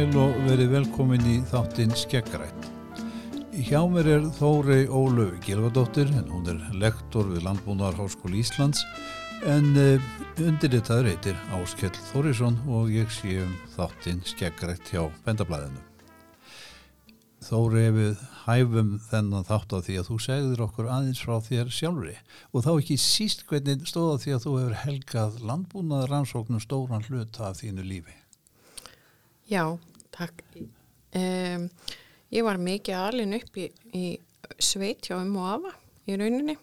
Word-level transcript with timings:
sæl 0.00 0.16
og 0.16 0.36
verið 0.46 0.70
velkomin 0.72 1.24
í 1.28 1.32
þáttinn 1.50 1.90
Skeggrætt. 1.98 2.68
Hjá 3.66 3.82
mér 3.90 4.06
er 4.08 4.22
Þórei 4.32 4.86
Ólöf 4.88 5.34
Gilvardóttir, 5.44 6.08
en 6.16 6.30
hún 6.30 6.46
er 6.48 6.60
lektor 6.80 7.26
við 7.28 7.42
Landbúnaðarháskóli 7.44 8.40
Íslands, 8.40 8.80
en 9.44 9.74
uh, 9.76 10.06
undirritaður 10.40 11.10
heitir 11.10 11.42
Áskell 11.52 11.92
Þórisson 12.12 12.56
og 12.70 12.88
ég 12.94 13.12
sé 13.12 13.42
um 13.42 13.52
þáttinn 13.74 14.22
Skeggrætt 14.24 14.88
hjá 14.88 15.02
Bendablaðinu. 15.26 15.82
Þórei 17.44 17.90
við 17.98 18.24
hæfum 18.46 18.96
þennan 19.10 19.48
þátt 19.50 19.76
á 19.76 19.78
því 19.84 19.98
að 20.00 20.08
þú 20.08 20.18
segður 20.30 20.64
okkur 20.68 20.90
aðeins 20.94 21.20
frá 21.26 21.36
þér 21.44 21.74
sjálfri 21.76 22.16
og 22.54 22.64
þá 22.64 22.72
ekki 22.78 22.96
síst 23.00 23.44
hvernig 23.50 23.84
stóða 23.90 24.16
því 24.24 24.38
að 24.38 24.42
þú 24.46 24.56
hefur 24.62 24.80
helgað 24.86 25.38
landbúnaðar 25.44 26.16
rannsóknum 26.16 26.64
stóran 26.64 27.04
hlut 27.10 27.42
af 27.44 27.60
þínu 27.60 27.84
lífi. 27.84 28.16
Já, 29.50 29.64
takk. 30.14 30.42
Um, 31.16 31.68
ég 32.30 32.46
var 32.46 32.60
mikið 32.62 32.98
alin 32.98 33.36
upp 33.38 33.56
í, 33.58 33.68
í 33.96 34.04
sveit 34.62 35.08
hjá 35.08 35.16
um 35.18 35.36
og 35.40 35.48
afa 35.54 35.72
í 36.10 36.18
rauninni 36.18 36.56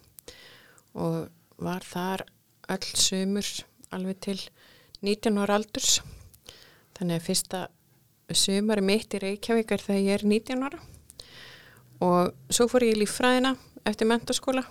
og 0.97 1.27
var 1.61 1.83
þar 1.85 2.23
öll 2.73 2.91
sömur 2.99 3.49
alveg 3.95 4.21
til 4.23 4.39
19 5.05 5.41
ára 5.43 5.57
aldurs. 5.59 5.99
Þannig 6.97 7.19
að 7.19 7.27
fyrsta 7.27 7.65
sömari 8.35 8.83
mitt 8.83 9.13
í 9.15 9.21
Reykjavíkar 9.23 9.83
þegar 9.83 10.03
ég 10.03 10.17
er 10.17 10.25
19 10.27 10.65
ára 10.67 10.81
og 12.03 12.33
svo 12.53 12.67
fór 12.69 12.85
ég 12.85 12.97
í 12.97 13.01
líffræðina 13.01 13.55
eftir 13.87 14.09
mentaskóla 14.09 14.63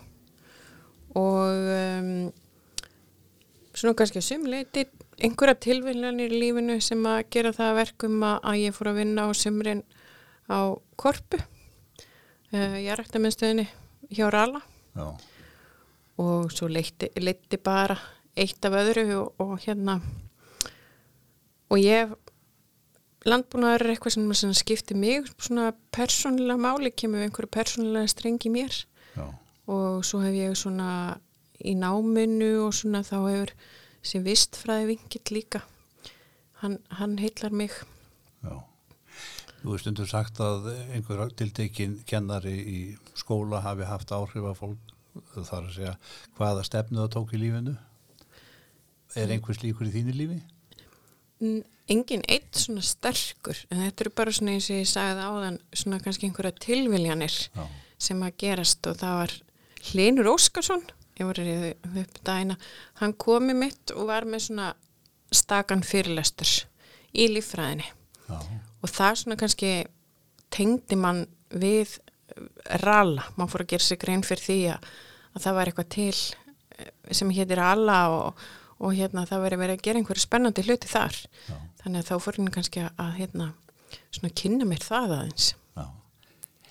og 1.17 1.71
um, 1.73 2.11
svona 3.73 3.97
kannski 3.99 4.21
að 4.21 4.29
sumleiti 4.29 4.85
einhverja 5.17 5.57
tilvillanir 5.65 6.33
í 6.33 6.41
lífinu 6.43 6.77
sem 6.85 7.01
að 7.09 7.23
gera 7.33 7.53
það 7.57 7.79
verkum 7.81 8.25
að 8.27 8.59
ég 8.61 8.77
fór 8.77 8.93
að 8.93 8.99
vinna 9.01 9.25
á 9.25 9.31
sumrin 9.37 9.83
á 10.53 10.77
korpu 11.01 11.41
uh, 11.41 12.77
ég 12.77 12.93
rætti 12.99 13.23
með 13.23 13.37
stöðinni 13.37 13.67
hjá 14.13 14.29
Rala 14.31 14.61
Já. 14.97 15.09
og 16.21 16.53
svo 16.53 16.69
leitti, 16.69 17.11
bara 17.63 17.97
eitt 18.37 18.65
af 18.69 18.77
öðru 18.77 19.07
og, 19.23 19.41
og 19.41 19.57
hérna 19.65 19.99
og 21.73 21.81
ég 21.81 22.13
landbúnaður 23.27 23.87
er 23.87 23.95
eitthvað 23.95 24.15
sem, 24.15 24.29
sem 24.39 24.53
skiptir 24.55 24.99
mig 25.01 25.27
svona 25.41 25.73
persónulega 25.95 26.61
máli 26.61 26.93
kemur 26.95 27.25
einhverju 27.25 27.51
persónulega 27.57 28.13
strengi 28.13 28.53
mér 28.53 28.85
Já. 29.17 29.27
og 29.67 30.05
svo 30.07 30.21
hef 30.23 30.37
ég 30.37 30.55
svona 30.59 31.17
í 31.65 31.73
náminu 31.79 32.67
og 32.67 32.77
svona 32.77 33.01
þá 33.07 33.17
hefur 33.25 33.57
sem 34.09 34.25
vistfræði 34.27 34.93
vingill 34.93 35.35
líka 35.39 35.63
hann, 36.63 36.79
hann 36.99 37.19
heitlar 37.23 37.55
mig 37.55 37.75
Já. 38.45 38.63
Þú 39.63 39.73
veist 39.73 39.89
undir 39.91 40.09
sagt 40.11 40.41
að 40.45 40.69
einhver 40.95 41.33
tiltekin 41.35 41.99
kennari 42.07 42.55
í 42.61 42.81
skóla 43.19 43.63
hafi 43.65 43.89
haft 43.89 44.13
áhrif 44.15 44.45
að 44.47 44.59
fólk 44.61 44.93
þar 45.35 45.65
að 45.65 45.73
segja 45.75 45.95
hvaða 46.37 46.67
stefnu 46.69 47.01
það 47.03 47.15
tók 47.17 47.33
í 47.35 47.41
lífinu 47.41 47.75
er 49.17 49.33
einhvers 49.33 49.63
líkur 49.63 49.89
í 49.89 49.95
þínu 49.95 50.15
lífi? 50.17 50.39
Engin 51.93 52.25
eitt 52.29 52.57
svona 52.59 52.85
sterkur 52.85 53.59
en 53.71 53.83
þetta 53.85 54.05
eru 54.05 54.13
bara 54.21 54.35
svona 54.35 54.57
eins 54.57 54.69
og 54.71 54.81
ég 54.81 54.89
sagði 54.91 55.27
áðan 55.31 55.59
svona 55.77 56.01
kannski 56.05 56.29
einhverja 56.29 56.57
tilviljanir 56.65 57.37
Já. 57.57 57.65
sem 58.09 58.23
að 58.25 58.39
gerast 58.43 58.89
og 58.91 59.01
það 59.03 59.19
var 59.23 59.35
Hlinur 59.87 60.31
Óskarsson 60.33 60.85
ég 61.17 61.29
voru 61.29 61.45
reyðu 61.45 62.01
upp 62.03 62.19
dæna 62.27 62.57
hann 63.01 63.15
komi 63.17 63.55
mitt 63.57 63.93
og 63.95 64.11
var 64.11 64.27
með 64.29 64.49
svona 64.49 64.73
stakan 65.35 65.85
fyrirlestur 65.87 66.51
í 67.17 67.29
líffræðinni. 67.33 67.87
Já. 68.27 68.39
og 68.83 68.91
það 68.91 69.19
svona 69.21 69.39
kannski 69.39 69.71
tengdi 70.51 70.97
mann 70.99 71.27
við 71.55 71.97
ralla, 72.83 73.23
mann 73.37 73.51
fór 73.51 73.63
að 73.63 73.75
gera 73.75 73.87
sig 73.87 74.01
grein 74.03 74.25
fyrir 74.27 74.43
því 74.43 74.57
að, 74.75 74.89
að 75.33 75.45
það 75.45 75.57
var 75.59 75.71
eitthvað 75.71 75.93
til 75.95 76.17
eh, 76.17 76.91
sem 77.15 77.31
hétir 77.37 77.61
ralla 77.61 78.01
og, 78.13 78.43
og 78.83 78.97
hérna 78.99 79.27
það 79.31 79.45
veri 79.47 79.61
verið 79.63 79.79
að 79.79 79.85
gera 79.87 80.03
einhverju 80.03 80.25
spennandi 80.25 80.67
hluti 80.67 80.91
þar. 80.91 81.21
Já. 81.47 81.55
þannig 81.85 82.03
að 82.03 82.11
þá 82.11 82.25
fór 82.25 82.41
henni 82.41 82.57
kannski 82.57 82.83
að, 82.83 82.91
að 83.05 83.15
hérna 83.21 83.49
svona 84.11 84.35
kynna 84.43 84.69
mér 84.69 84.85
það 84.85 85.17
aðeins 85.21 85.53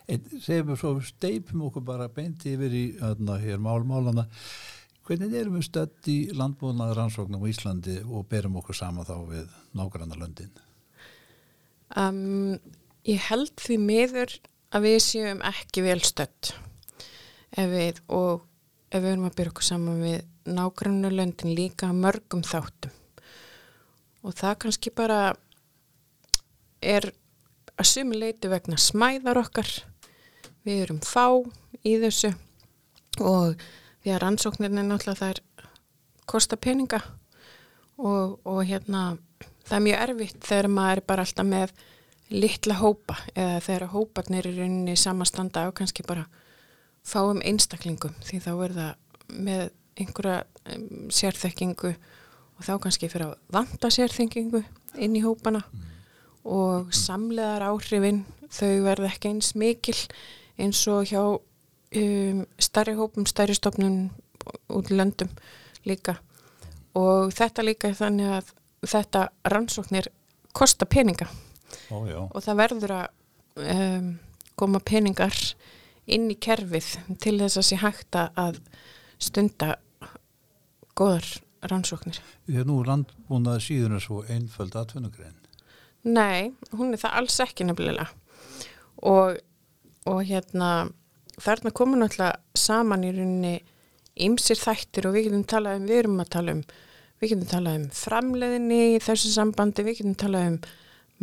Segjum 0.05 0.69
við 0.69 0.79
svo 0.79 0.93
steipum 1.01 1.65
okkur 1.69 1.85
bara 1.85 2.07
beint 2.13 2.45
yfir 2.45 2.73
í 2.73 2.85
öðna, 3.01 3.39
hér 3.41 3.61
málmálana 3.61 4.27
hvernig 5.05 5.33
erum 5.37 5.59
við 5.59 5.67
stödd 5.67 6.09
í 6.09 6.17
landbúnaðar 6.33 7.03
rannsóknum 7.03 7.43
á 7.45 7.49
Íslandi 7.49 7.99
og 8.05 8.25
berum 8.29 8.57
okkur 8.61 8.77
sama 8.77 9.05
þá 9.05 9.17
við 9.29 9.49
nágranna 9.77 10.17
löndin? 10.17 10.53
um, 11.93 12.57
ég 13.05 13.21
held 13.29 13.53
því 13.61 13.77
miður 13.81 14.35
að 14.75 14.87
við 14.87 14.97
séum 15.05 15.41
ekki 15.45 15.85
vel 15.85 16.01
stödd. 16.03 16.53
Ef 17.55 17.69
við 17.71 18.01
og 18.11 18.45
ef 18.89 19.01
við 19.01 19.11
erum 19.13 19.27
að 19.29 19.37
byrja 19.37 19.53
okkur 19.53 19.67
saman 19.69 20.03
við 20.03 20.17
nágrannulöndin 20.55 21.55
líka 21.57 21.89
að 21.89 22.01
mörgum 22.03 22.43
þáttum. 22.45 22.93
Og 24.25 24.33
það 24.35 24.57
kannski 24.63 24.93
bara 24.95 25.19
er 26.81 27.11
að 27.75 27.89
sumi 27.89 28.17
leiti 28.19 28.49
vegna 28.49 28.77
smæðar 28.81 29.41
okkar 29.43 29.69
við 30.65 30.81
erum 30.85 31.01
fá 31.05 31.27
í 31.85 31.97
þessu 32.01 32.33
og 33.21 33.61
því 34.03 34.13
að 34.13 34.21
rannsóknirni 34.23 34.85
náttúrulega 34.85 35.21
það 35.21 35.33
er 35.35 35.43
kosta 36.29 36.57
peninga 36.57 37.01
og, 37.97 38.39
og 38.43 38.63
hérna 38.67 39.17
það 39.65 39.77
er 39.77 39.85
mjög 39.87 40.01
erfitt 40.07 40.47
þegar 40.49 40.71
maður 40.73 41.01
er 41.01 41.07
bara 41.09 41.25
alltaf 41.25 41.47
með 41.49 41.75
litla 42.33 42.79
hópa 42.79 43.17
eða 43.35 43.61
þegar 43.61 43.91
hóparnir 43.93 44.49
er 44.49 44.59
rauninni 44.59 44.97
samastanda 44.97 45.67
og 45.69 45.75
kannski 45.77 46.05
bara 46.07 46.25
fáum 47.05 47.41
einstaklingum 47.45 48.15
því 48.25 48.41
þá 48.41 48.51
er 48.53 48.77
það 48.79 49.33
með 49.45 49.65
einhverja 49.95 50.39
um, 50.73 50.87
sérþekkingu 51.13 51.91
og 51.93 52.65
þá 52.65 52.73
kannski 52.83 53.09
fyrir 53.11 53.29
að 53.29 53.37
vanta 53.53 53.91
sérþekkingu 53.93 54.63
inn 55.01 55.17
í 55.17 55.23
hópana 55.23 55.61
og 56.45 56.91
samleðar 56.95 57.69
áhrifin 57.71 58.23
þau 58.53 58.83
verða 58.85 59.11
ekki 59.11 59.33
eins 59.33 59.53
mikil 59.57 59.97
eins 60.57 60.81
og 60.91 61.09
hjá 61.09 61.21
um, 61.25 62.43
starri 62.59 62.95
hópum, 62.97 63.27
starri 63.29 63.55
stofnun 63.57 64.09
út 64.73 64.91
í 64.91 64.97
löndum 64.97 65.31
líka 65.85 66.19
og 66.95 67.33
þetta 67.35 67.65
líka 67.65 67.89
er 67.89 67.99
þannig 67.99 68.37
að 68.39 68.53
þetta 68.85 69.27
rannsóknir 69.51 70.11
kosta 70.55 70.85
peninga 70.85 71.27
Ó, 71.91 72.01
og 72.31 72.39
það 72.43 72.59
verður 72.61 72.93
að 72.95 73.07
um, 73.75 74.11
koma 74.55 74.79
peningar 74.79 75.35
inn 76.05 76.29
í 76.31 76.37
kerfið 76.37 76.91
til 77.21 77.37
þess 77.41 77.59
að 77.59 77.67
sé 77.69 77.79
hægt 77.81 78.17
að 78.19 78.59
stunda 79.21 79.75
góðar 80.95 81.27
rannsóknir. 81.65 82.19
Að 82.47 82.67
nú 82.69 82.79
er 82.81 82.91
landbúnaðar 82.91 83.63
síðan 83.63 83.97
er 83.97 84.03
svo 84.03 84.21
einföld 84.29 84.77
atvinnugrein. 84.77 85.35
Nei, 86.05 86.53
hún 86.75 86.93
er 86.93 87.01
það 87.01 87.17
alls 87.21 87.39
ekki 87.41 87.65
nefnilega 87.65 88.05
og, 89.01 89.39
og 90.09 90.23
hérna 90.27 90.71
þarna 91.41 91.73
komur 91.75 91.99
náttúrulega 91.99 92.39
saman 92.57 93.05
í 93.05 93.11
rauninni 93.15 93.55
ymsir 94.25 94.59
þættir 94.59 95.09
og 95.09 95.15
við 95.15 95.29
getum 95.29 95.45
talað 95.49 95.81
um, 95.81 95.87
við 95.89 96.01
erum 96.03 96.21
að 96.23 96.31
tala 96.37 96.55
um 96.55 96.65
við 97.19 97.31
getum 97.31 97.49
talað 97.51 97.77
um 97.79 97.85
framleiðinni 97.95 98.81
í 98.93 98.99
þessu 99.03 99.31
sambandi, 99.33 99.85
við 99.85 100.01
getum 100.01 100.17
talað 100.19 100.49
um 100.51 100.59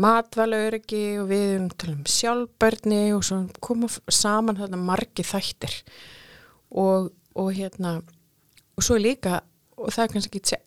matvælauriki 0.03 1.03
og 1.21 1.29
við 1.31 1.47
erum 1.47 1.69
að 1.69 1.79
tala 1.83 1.97
um 1.99 2.05
sjálfbörni 2.17 3.03
og 3.17 3.25
svo 3.29 3.41
koma 3.65 3.91
saman 4.09 4.61
þarna 4.61 4.81
margi 4.81 5.25
þættir. 5.27 5.75
Og, 6.73 7.11
og 7.37 7.51
hérna 7.53 7.99
og 8.77 8.87
svo 8.87 8.97
líka 8.97 9.43
og 9.77 9.93
það 9.93 10.05
er 10.05 10.13
kannski 10.15 10.41
ekki 10.41 10.61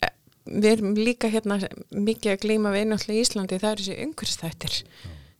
við 0.45 0.71
erum 0.75 0.97
líka 0.97 1.29
hérna 1.33 1.57
mikið 1.89 2.35
að 2.35 2.41
gleyma 2.44 2.73
við 2.75 2.89
náttúrulega 2.91 3.18
í 3.18 3.25
Íslandi 3.25 3.61
það 3.61 3.71
er 3.71 3.81
þessi 3.81 3.95
umhverfstættir 4.06 4.75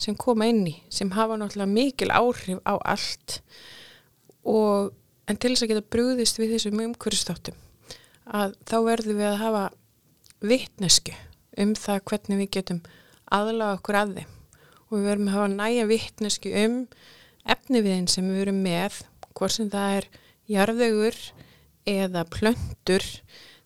sem 0.01 0.18
koma 0.19 0.50
inn 0.51 0.65
í 0.68 0.75
sem 0.92 1.12
hafa 1.15 1.38
náttúrulega 1.39 1.71
mikil 1.71 2.12
áhrif 2.12 2.59
á 2.68 2.75
allt 2.83 3.39
og 4.45 4.94
en 5.30 5.38
til 5.38 5.53
þess 5.53 5.65
að 5.65 5.71
geta 5.74 5.92
brúðist 5.95 6.39
við 6.42 6.56
þessum 6.56 6.83
umhverfstáttum 6.89 7.57
að 8.25 8.56
þá 8.65 8.77
verðum 8.86 9.19
við 9.21 9.30
að 9.30 9.42
hafa 9.42 9.63
vittnesku 10.45 11.15
um 11.62 11.74
það 11.80 12.03
hvernig 12.09 12.42
við 12.44 12.51
getum 12.57 12.81
aðlaga 13.33 13.80
okkur 13.80 14.00
að 14.00 14.13
þeim. 14.19 14.31
Og 14.86 14.97
við 14.97 15.07
verðum 15.09 15.30
að 15.30 15.36
hafa 15.36 15.51
næja 15.53 15.88
vittnesku 15.89 16.53
um 16.62 16.77
efniviðin 17.56 18.09
sem 18.12 18.27
við 18.30 18.42
verum 18.44 18.62
með 18.65 19.01
hvort 19.36 19.56
sem 19.56 19.69
það 19.71 19.97
er 20.00 20.07
jarðaugur 20.50 21.19
eða 21.89 22.25
plöntur 22.33 23.06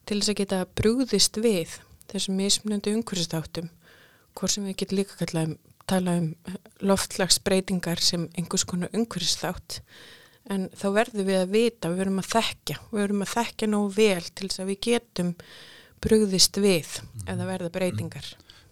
til 0.07 0.19
þess 0.19 0.31
að 0.31 0.39
geta 0.41 0.61
brúðist 0.79 1.39
við 1.39 1.75
þessum 2.09 2.39
mismunandi 2.39 2.95
umhverfstáttum 2.95 3.69
hvort 4.37 4.55
sem 4.55 4.67
við 4.67 4.79
getum 4.81 5.01
líka 5.01 5.19
kallað 5.19 5.51
um, 5.51 5.57
tala 5.89 6.17
um 6.21 6.29
loftlagsbreytingar 6.85 8.01
sem 8.03 8.27
einhvers 8.37 8.65
konar 8.69 8.93
umhverfstátt 8.95 9.81
en 10.49 10.67
þá 10.73 10.87
verðum 10.95 11.27
við 11.27 11.41
að 11.41 11.55
vita, 11.55 11.89
við 11.91 12.03
verðum 12.03 12.21
að 12.23 12.31
þekkja 12.35 12.77
við 12.89 13.01
verðum 13.03 13.25
að 13.25 13.33
þekkja 13.35 13.71
nóg 13.73 13.89
vel 13.97 14.29
til 14.29 14.47
þess 14.47 14.63
að 14.63 14.71
við 14.71 14.79
getum 14.89 15.33
brúðist 15.99 16.61
við 16.61 16.77
ef 17.25 17.33
það 17.33 17.49
verða 17.49 17.73
breytingar 17.75 18.29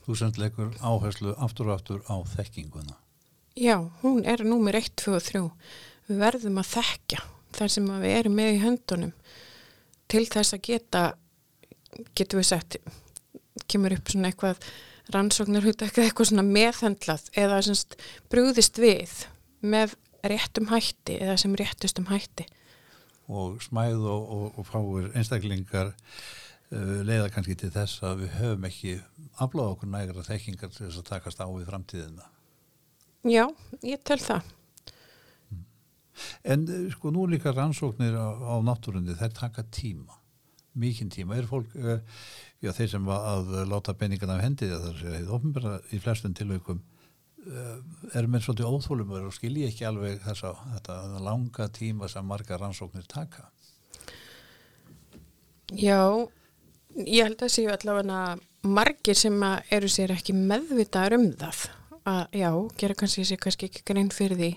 þú 0.07 0.15
semt 0.15 0.37
leikur 0.39 0.71
áherslu 0.79 1.33
aftur 1.35 1.67
og 1.67 1.75
aftur 1.75 2.03
á 2.07 2.15
þekkinguna. 2.31 2.95
Já, 3.59 3.89
hún 4.01 4.23
er 4.23 4.43
númer 4.47 4.77
1, 4.79 4.93
2 4.95 5.15
og 5.17 5.25
3. 5.25 5.41
Við 6.07 6.21
verðum 6.21 6.61
að 6.61 6.69
þekkja 6.71 7.23
þar 7.57 7.73
sem 7.73 7.89
við 7.91 8.13
erum 8.15 8.37
með 8.37 8.51
í 8.53 8.61
höndunum 8.61 9.11
til 10.07 10.23
þess 10.31 10.55
að 10.55 10.63
geta, 10.69 11.01
getur 12.15 12.39
við 12.39 12.47
sett, 12.53 12.77
kemur 13.67 13.97
upp 13.97 14.13
svona 14.13 14.31
eitthvað 14.31 14.69
rannsóknar 15.13 15.65
eitthvað 15.67 16.29
svona 16.29 16.45
meðhendlað 16.45 17.29
eða 17.37 17.61
semst 17.65 17.97
brúðist 18.31 18.79
við 18.81 19.13
með 19.61 19.95
réttum 20.27 20.69
hætti 20.71 21.17
eða 21.21 21.37
sem 21.41 21.55
réttustum 21.57 22.09
hætti. 22.11 22.47
Og 23.27 23.61
smæð 23.63 24.05
og, 24.07 24.27
og, 24.35 24.59
og 24.59 24.67
fáir 24.67 25.09
einstaklingar 25.17 25.91
uh, 25.91 26.99
leiða 27.07 27.31
kannski 27.33 27.57
til 27.59 27.71
þess 27.75 28.03
að 28.07 28.23
við 28.23 28.35
höfum 28.39 28.67
ekki 28.69 28.97
afláða 29.43 29.73
okkur 29.75 29.91
nægra 29.93 30.27
þekkingar 30.27 30.73
til 30.73 30.85
þess 30.85 31.01
að 31.01 31.09
takast 31.11 31.43
á 31.43 31.47
við 31.47 31.67
framtíðina. 31.69 32.29
Já, 33.27 33.43
ég 33.83 34.03
tel 34.07 34.19
það. 34.23 34.53
En 36.47 36.63
uh, 36.65 36.85
sko 36.93 37.11
nú 37.13 37.27
líka 37.29 37.53
rannsóknir 37.55 38.15
á, 38.15 38.27
á 38.31 38.55
náttúrundi, 38.63 39.17
þær 39.19 39.35
taka 39.43 39.67
tíma, 39.75 40.15
mikinn 40.79 41.09
tíma. 41.13 41.37
Er 41.37 41.49
fólk, 41.49 41.73
uh, 41.77 41.97
já 42.63 42.71
þeir 42.77 42.93
sem 42.95 43.09
að 43.13 43.51
láta 43.69 43.97
peningana 43.97 44.37
af 44.37 44.45
hendi 44.45 44.69
það 44.71 44.87
er 44.91 45.01
það 45.17 45.33
ofnbæra 45.39 45.79
í 45.93 45.99
flestum 46.03 46.37
tilvægum 46.37 46.83
er 48.17 48.27
mér 48.27 48.43
svolítið 48.43 48.67
óþólumur 48.67 49.27
og 49.29 49.35
skilji 49.35 49.67
ekki 49.67 49.85
alveg 49.87 50.19
þess 50.25 50.47
að 50.49 50.57
þetta 50.73 50.95
langa 51.23 51.67
tíma 51.71 52.09
sem 52.11 52.25
marga 52.27 52.57
rannsóknir 52.59 53.05
taka. 53.07 53.45
Já, 55.71 56.27
ég 56.95 57.27
held 57.27 57.43
að 57.43 57.53
séu 57.53 57.71
allavega 57.71 58.37
margir 58.67 59.17
sem 59.17 59.37
eru 59.71 59.89
sér 59.91 60.13
ekki 60.15 60.35
meðvitaður 60.35 61.17
um 61.19 61.27
það 61.39 61.63
að 62.07 62.37
já, 62.39 62.49
gera 62.79 62.97
kannski 62.99 63.25
sér 63.27 63.41
kannski 63.43 63.67
ekki 63.67 63.85
grein 63.87 64.11
fyrir 64.13 64.39
því 64.39 64.51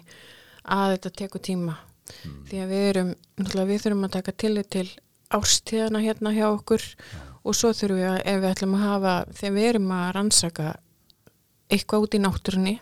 að 0.70 0.94
þetta 0.94 1.14
tekur 1.22 1.42
tíma 1.42 1.76
mm. 1.76 2.36
því 2.50 2.60
að 2.62 2.74
við 2.74 2.86
erum, 2.90 3.14
náttúrulega 3.40 3.70
við 3.70 3.82
þurfum 3.84 4.06
að 4.06 4.14
taka 4.18 4.36
tillit 4.44 4.70
til 4.70 4.86
ástíðana 5.30 6.02
hérna 6.04 6.34
hjá 6.34 6.46
okkur 6.50 6.82
já. 6.82 7.18
og 7.44 7.56
svo 7.56 7.72
þurfum 7.76 8.00
við 8.00 8.08
að 8.10 8.20
ef 8.32 8.38
við 8.42 8.50
ætlum 8.50 8.76
að 8.76 8.86
hafa, 8.86 9.14
þegar 9.38 9.56
við 9.56 9.68
erum 9.70 9.90
að 9.96 10.12
rannsaka 10.16 10.68
eitthvað 11.70 12.06
út 12.06 12.16
í 12.16 12.22
náttúrunni 12.24 12.76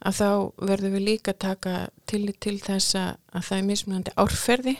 að 0.00 0.16
þá 0.16 0.28
verðum 0.70 0.94
við 0.96 1.06
líka 1.06 1.34
taka 1.36 1.74
tillit 2.08 2.40
til 2.40 2.56
þess 2.62 2.96
að 2.96 3.42
það 3.44 3.56
er 3.58 3.66
mismunandi 3.68 4.14
árferði 4.20 4.76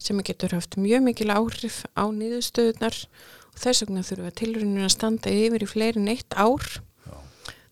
sem 0.00 0.20
getur 0.24 0.54
haft 0.56 0.78
mjög 0.80 1.04
mikil 1.08 1.30
áhrif 1.32 1.82
á 1.96 2.04
nýðustöðunar 2.08 2.98
og 3.50 3.58
þess 3.60 3.84
vegna 3.84 4.04
þurfum 4.04 4.26
við 4.26 4.30
að 4.30 4.38
tilruninu 4.40 4.84
að 4.86 4.94
standa 4.94 5.32
yfir 5.32 5.64
í 5.64 5.68
fleirin 5.68 6.12
eitt 6.12 6.36
ár 6.36 6.66
Já. 7.08 7.16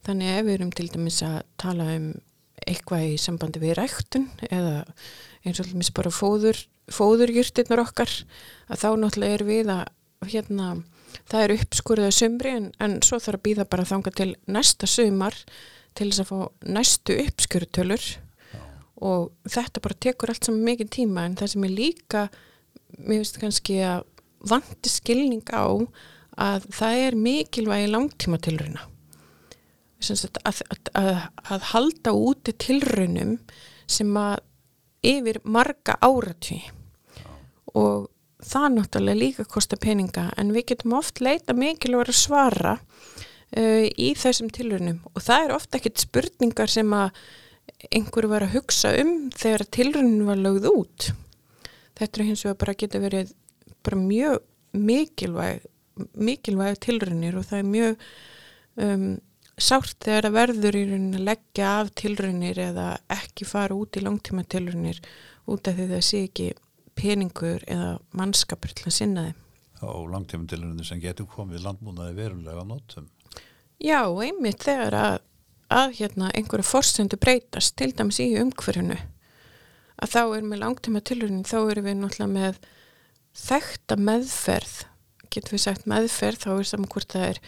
þannig 0.08 0.32
ef 0.34 0.48
við 0.48 0.56
erum 0.56 0.72
til 0.76 0.88
dæmis 0.92 1.20
að 1.24 1.38
tala 1.60 1.88
um 1.96 2.08
eitthvað 2.68 3.06
í 3.12 3.16
sambandi 3.20 3.62
við 3.62 3.76
ræktun 3.78 4.28
eða 4.48 4.82
eins 5.44 5.60
og 5.60 5.66
allmis 5.68 5.90
bara 5.94 6.12
fóður, 6.14 6.60
fóðurjurtirnar 6.92 7.82
okkar 7.84 8.12
að 8.68 8.82
þá 8.82 8.88
náttúrulega 8.98 9.38
er 9.38 9.44
við 9.48 9.72
að 9.74 9.84
hérna, 10.32 10.68
það 11.30 11.44
er 11.44 11.56
uppskurðað 11.58 12.14
sömri 12.16 12.54
en, 12.56 12.70
en 12.82 12.98
svo 13.06 13.20
þarf 13.22 13.40
að 13.40 13.44
býða 13.46 13.68
bara 13.70 13.88
þanga 13.88 14.14
til 14.18 14.30
næsta 14.50 14.88
sömar 14.90 15.36
til 15.98 16.10
þess 16.10 16.24
að 16.24 16.30
fá 16.32 16.68
næstu 16.78 17.18
uppskjörutölur 17.24 18.08
og 19.08 19.30
þetta 19.46 19.82
bara 19.84 20.00
tekur 20.06 20.32
allt 20.32 20.48
saman 20.48 20.66
mikið 20.66 20.92
tíma 20.98 21.26
en 21.26 21.36
það 21.38 21.52
sem 21.54 21.66
er 21.66 21.74
líka 21.74 22.22
mér 22.98 23.20
finnst 23.20 23.40
kannski 23.42 23.80
að 23.86 24.06
vanti 24.48 24.90
skilning 24.90 25.46
á 25.54 25.66
að 26.38 26.68
það 26.74 27.02
er 27.06 27.18
mikilvægi 27.18 27.90
langtíma 27.90 28.38
tilrauna 28.42 28.86
að, 29.98 30.28
að, 30.46 30.60
að, 30.98 31.08
að 31.50 31.66
halda 31.72 32.14
úti 32.14 32.54
tilraunum 32.66 33.38
sem 33.90 34.12
að 34.20 34.38
yfir 35.04 35.40
marga 35.44 35.96
áratví 36.02 36.60
og 37.78 38.08
það 38.42 38.68
náttúrulega 38.76 39.18
líka 39.18 39.46
kostar 39.50 39.80
peninga 39.82 40.28
en 40.38 40.52
við 40.54 40.72
getum 40.72 40.96
oft 40.98 41.20
leita 41.22 41.54
mikilvæg 41.56 42.12
að 42.12 42.18
svara 42.18 42.76
uh, 42.78 43.86
í 43.86 44.12
þessum 44.18 44.50
tilraunum. 44.54 45.00
Og 45.14 45.22
það 45.24 45.44
er 45.44 45.54
ofta 45.56 45.78
ekkit 45.78 46.04
spurningar 46.06 46.70
sem 46.72 46.92
að 46.94 47.10
einhverju 47.94 48.30
var 48.30 48.46
að 48.46 48.54
hugsa 48.56 48.94
um 48.98 49.28
þegar 49.34 49.66
tilraunin 49.74 50.28
var 50.28 50.40
lögð 50.40 50.70
út. 50.70 51.10
Þetta 51.98 52.20
er 52.20 52.28
hins 52.30 52.44
vegar 52.46 52.60
bara 52.62 52.78
geta 52.78 53.02
verið 53.02 53.34
bara 53.86 54.00
mjög 54.00 54.40
mikilvæg 54.78 55.66
mikilvæg 56.14 56.76
tilraunir 56.84 57.38
og 57.38 57.46
það 57.48 57.58
er 57.58 57.70
mjög 57.72 58.02
um, 58.84 59.06
sárt 59.62 59.98
þegar 60.04 60.28
það 60.28 60.36
verður 60.38 60.78
í 60.78 60.84
rauninni 60.88 61.18
að 61.18 61.26
leggja 61.28 61.72
af 61.80 61.92
tilraunir 61.98 62.62
eða 62.68 62.86
ekki 63.18 63.48
fara 63.48 63.76
út 63.76 63.98
í 63.98 64.04
langtíma 64.04 64.46
tilraunir 64.46 65.02
út 65.48 65.68
af 65.68 65.78
því 65.78 65.88
það 65.92 66.04
sé 66.08 66.22
ekki 66.28 66.48
peningur 66.98 67.64
eða 67.70 67.92
mannskapur 68.18 68.74
til 68.74 68.88
að 68.88 68.96
sinna 68.98 69.28
þeim. 69.28 69.44
Og 69.88 70.10
langtíma 70.10 70.50
tilraunir 70.50 70.88
sem 70.88 71.00
getur 71.02 71.28
komið 71.30 71.62
landbúnaði 71.66 72.18
verulega 72.18 72.66
notum 72.66 73.06
Já, 73.78 74.02
einmitt 74.10 74.64
þegar 74.66 74.94
að 74.98 75.18
að 75.68 75.94
hérna 75.98 76.30
einhverju 76.32 76.64
forsendu 76.64 77.18
breytast 77.20 77.76
til 77.76 77.90
dæmis 77.96 78.20
í 78.24 78.30
umhverfinu 78.40 78.96
að 79.98 80.12
þá 80.14 80.20
er 80.22 80.46
með 80.46 80.62
langtíma 80.62 81.02
tilhörinu 81.04 81.44
þá 81.46 81.58
erum 81.60 81.88
við 81.88 81.98
náttúrulega 81.98 82.32
með 82.32 82.60
þekta 83.38 83.98
meðferð. 84.00 84.76
Getur 85.28 85.56
við 85.56 85.64
sagt 85.66 85.88
meðferð 85.90 86.44
þá 86.46 86.50
er 86.54 86.68
saman 86.70 86.92
hvort 86.92 87.12
það 87.12 87.26
er 87.26 87.40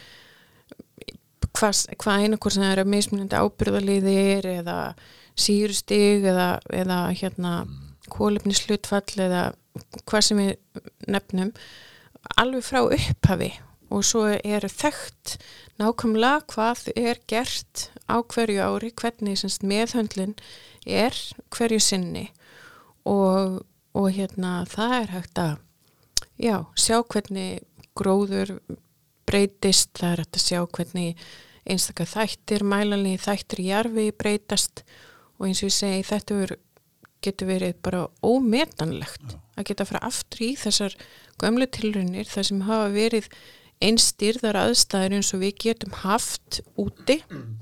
hvað, 1.57 1.85
hvað 2.01 2.25
einakvort 2.25 2.55
sem 2.57 2.67
er 2.67 2.81
að 2.83 2.91
mismunandi 2.93 3.39
ábyrðaliðir 3.39 4.47
eða 4.57 4.77
sírustig 5.39 6.25
eða, 6.27 6.59
eða 6.73 6.99
hérna 7.15 7.53
kólefnislutfall 8.11 9.23
eða 9.23 9.43
hvað 10.09 10.25
sem 10.27 10.41
við 10.41 10.81
nefnum 11.11 11.53
alveg 12.37 12.65
frá 12.65 12.81
upphafi. 12.83 13.51
Og 13.91 14.05
svo 14.07 14.23
er 14.31 14.63
þekkt 14.71 15.35
nákvæmlega 15.81 16.45
hvað 16.53 16.85
er 16.95 17.19
gert 17.27 17.89
á 18.07 18.23
hverju 18.23 18.61
ári, 18.63 18.91
hvernig 18.95 19.39
semst, 19.41 19.65
meðhöndlin 19.67 20.37
er 20.87 21.17
hverju 21.51 21.81
sinni. 21.83 22.29
Og, 23.03 23.65
og 23.97 24.07
hérna 24.15 24.61
það 24.69 24.95
er 25.01 25.11
hægt 25.15 25.41
að 25.41 25.57
já, 26.39 26.55
sjá 26.79 27.01
hvernig 27.01 27.65
gróður 27.97 28.55
breytist, 29.31 29.93
það 29.97 30.11
er 30.11 30.23
hægt 30.25 30.39
að 30.39 30.45
sjá 30.45 30.59
hvernig 30.75 31.23
einstakar 31.71 32.09
þættir, 32.09 32.65
mælanlega 32.67 33.23
þættir 33.23 33.63
í 33.63 33.69
jarfi 33.69 34.05
breytast. 34.17 34.83
Og 35.39 35.47
eins 35.47 35.63
og 35.63 35.71
ég 35.71 35.77
segi 35.77 36.03
þetta 36.09 36.57
getur 37.21 37.49
verið 37.49 37.79
bara 37.85 38.05
ómetanlegt 38.25 39.35
að 39.57 39.67
geta 39.69 39.85
að 39.85 39.91
fara 39.91 40.05
aftur 40.09 40.45
í 40.45 40.51
þessar 40.57 40.95
gömlu 41.41 41.67
tilrunir 41.69 42.29
þar 42.29 42.47
sem 42.47 42.63
hafa 42.65 42.87
verið 42.93 43.27
einstýrðar 43.81 44.59
aðstæður 44.61 45.17
eins 45.17 45.31
og 45.35 45.43
við 45.43 45.57
getum 45.65 45.99
haft 46.03 46.61
úti. 46.81 47.21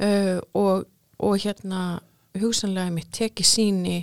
Uh, 0.00 0.38
og, 0.56 0.86
og 1.20 1.34
hérna 1.42 1.98
hugsanlega 2.40 2.88
mitt 2.94 3.10
teki 3.12 3.44
síni 3.44 3.98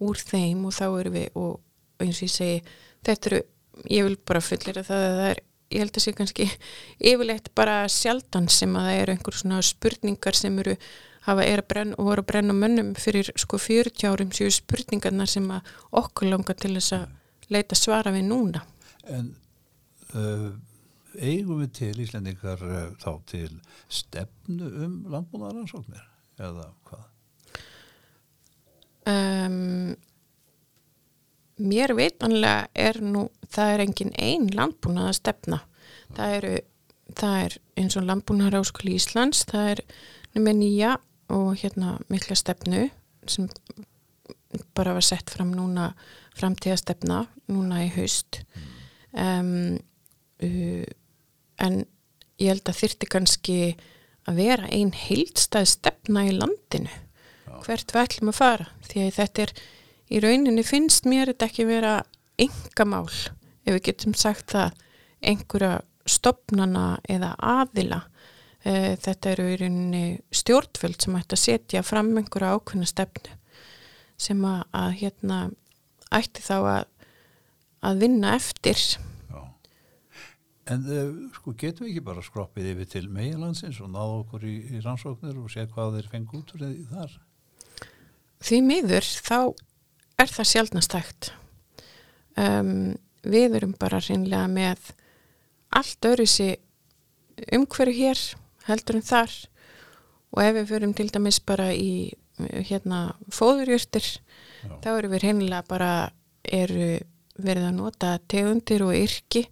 úr 0.00 0.16
þeim 0.16 0.62
og 0.64 0.72
þá 0.72 0.86
erum 0.86 1.12
við 1.12 1.36
og 1.36 2.00
eins 2.00 2.22
og 2.22 2.24
ég 2.24 2.32
segi 2.32 2.62
þetta 3.04 3.30
eru, 3.30 3.40
ég 3.92 4.06
vil 4.06 4.16
bara 4.30 4.42
fullir 4.46 4.80
að 4.80 4.88
það, 4.88 5.04
það 5.18 5.28
er, 5.34 5.42
ég 5.72 5.82
held 5.82 5.96
að 5.96 6.04
sé 6.04 6.14
kannski 6.16 6.46
yfirleitt 6.98 7.50
bara 7.58 7.82
sjaldan 7.90 8.48
sem 8.52 8.74
að 8.78 8.88
það 8.88 9.00
eru 9.02 9.14
einhver 9.16 9.38
svona 9.40 9.62
spurningar 9.66 10.38
sem 10.38 10.58
eru 10.62 10.76
hafa 11.26 11.46
er 11.46 11.62
að 11.62 11.68
brenna 11.72 11.98
og 11.98 12.10
voru 12.10 12.22
að 12.22 12.30
brenna 12.30 12.54
mönnum 12.56 12.92
fyrir 12.98 13.32
sko 13.34 13.58
40 13.58 14.06
árum 14.10 14.30
séu 14.36 14.52
spurningarna 14.54 15.26
sem 15.30 15.48
að 15.50 15.72
okkur 16.02 16.30
langar 16.30 16.58
til 16.60 16.76
þess 16.76 17.00
að 17.00 17.50
leita 17.50 17.78
svara 17.78 18.14
við 18.14 18.28
núna 18.30 18.62
En 19.06 19.32
uh, 20.14 20.50
eigum 21.18 21.62
við 21.62 21.72
til 21.80 21.92
Íslendingar 22.02 22.62
uh, 22.62 22.88
þá 23.02 23.10
til 23.30 23.50
stefnu 23.88 24.70
um 24.86 24.96
landbúnaðaransóknir 25.12 26.06
eða 26.42 26.70
hvað? 26.88 27.04
Um, 29.06 29.94
mér 31.62 31.94
veitanlega 31.96 32.68
er 32.74 33.00
nú, 33.04 33.28
það 33.52 33.72
er 33.72 33.84
engin 33.86 34.12
einn 34.20 34.50
landbúnað 34.54 35.10
að 35.10 35.18
stefna 35.20 35.60
það, 36.16 36.36
eru, 36.38 36.52
það 37.16 37.38
er 37.44 37.56
eins 37.80 37.98
og 37.98 38.06
landbúnaðar 38.06 38.60
áskoli 38.60 38.96
Íslands, 38.96 39.44
það 39.48 39.72
er 39.74 39.82
með 40.36 40.58
nýja 40.60 40.92
og 41.32 41.56
hérna 41.58 41.96
mikla 42.12 42.36
stefnu 42.38 42.86
sem 43.26 43.48
bara 44.76 44.94
var 44.96 45.04
sett 45.04 45.32
fram 45.32 45.50
núna 45.56 45.90
framtíðastefna 46.36 47.24
núna 47.50 47.82
í 47.86 47.90
haust. 47.96 48.42
Um, 49.16 49.78
uh, 50.44 50.84
en 51.64 51.78
ég 52.36 52.52
held 52.52 52.68
að 52.68 52.80
þyrti 52.82 53.08
kannski 53.10 53.58
að 54.28 54.40
vera 54.42 54.68
einn 54.74 54.92
heildstað 54.96 55.70
stefna 55.72 56.26
í 56.28 56.34
landinu. 56.36 56.92
Já. 57.46 57.56
hvert 57.64 57.94
við 57.94 58.02
ætlum 58.02 58.32
að 58.32 58.38
fara 58.40 58.68
því 58.84 59.02
að 59.06 59.16
þetta 59.16 59.44
er 59.46 59.52
í 60.12 60.20
rauninni 60.22 60.64
finnst 60.66 61.08
mér 61.08 61.32
þetta 61.32 61.48
ekki 61.50 61.66
vera 61.68 61.94
engamál 62.40 63.08
ef 63.66 63.72
við 63.74 63.82
getum 63.88 64.14
sagt 64.18 64.52
það 64.54 64.76
einhverja 65.26 65.80
stopnana 66.06 67.00
eða 67.10 67.32
aðila 67.42 68.02
e, 68.62 68.94
þetta 69.02 69.32
eru 69.32 69.48
í 69.50 69.58
rauninni 69.62 70.04
stjórnvöld 70.30 71.02
sem 71.02 71.18
ætti 71.18 71.38
að 71.38 71.42
setja 71.42 71.82
fram 71.86 72.12
einhverja 72.14 72.54
ákveðna 72.54 72.88
stefnu 72.90 73.34
sem 74.16 74.44
að, 74.48 74.62
að 74.76 74.94
hérna 75.02 75.40
ætti 76.14 76.44
þá 76.44 76.56
að, 76.60 76.86
að 77.90 78.02
vinna 78.04 78.32
eftir 78.38 78.78
Já. 78.78 79.42
En 80.72 80.86
uh, 80.86 81.10
sko 81.36 81.54
getum 81.58 81.86
við 81.86 81.96
ekki 81.96 82.06
bara 82.06 82.24
skroppið 82.24 82.72
yfir 82.74 82.90
til 82.94 83.06
meilandsins 83.12 83.80
og 83.82 83.90
náðu 83.92 84.20
okkur 84.22 84.46
í, 84.46 84.56
í 84.76 84.82
rannsóknir 84.84 85.36
og 85.42 85.50
sé 85.52 85.66
hvað 85.72 85.98
þeir 85.98 86.12
fengi 86.14 86.38
út 86.38 86.54
úr 86.54 86.64
því 86.64 86.86
þar? 86.92 87.16
Því 88.46 88.60
miður 88.62 89.10
þá 89.26 89.38
er 90.16 90.30
það 90.32 90.50
sjálfnastækt. 90.52 91.32
Um, 92.36 92.96
við 93.26 93.58
erum 93.60 93.74
bara 93.78 94.00
reynlega 94.02 94.46
með 94.50 94.92
allt 95.76 96.08
sér 96.30 96.56
umhverju 97.52 97.96
hér 97.96 98.20
heldur 98.66 98.98
en 98.98 99.06
þar 99.06 99.32
og 100.32 100.42
ef 100.42 100.54
við 100.56 100.70
fyrum 100.70 100.94
til 100.96 101.08
dæmis 101.12 101.40
bara 101.44 101.70
í 101.74 102.12
hérna 102.36 103.16
fóðurjúrtir 103.32 104.06
þá 104.82 104.88
eru 104.96 105.10
við 105.12 105.24
reynilega 105.24 105.64
bara 105.68 105.90
eru 106.44 106.96
verið 107.36 107.68
að 107.68 107.78
nota 107.78 108.16
tegundir 108.28 108.84
og 108.86 108.96
yrki 108.96 109.44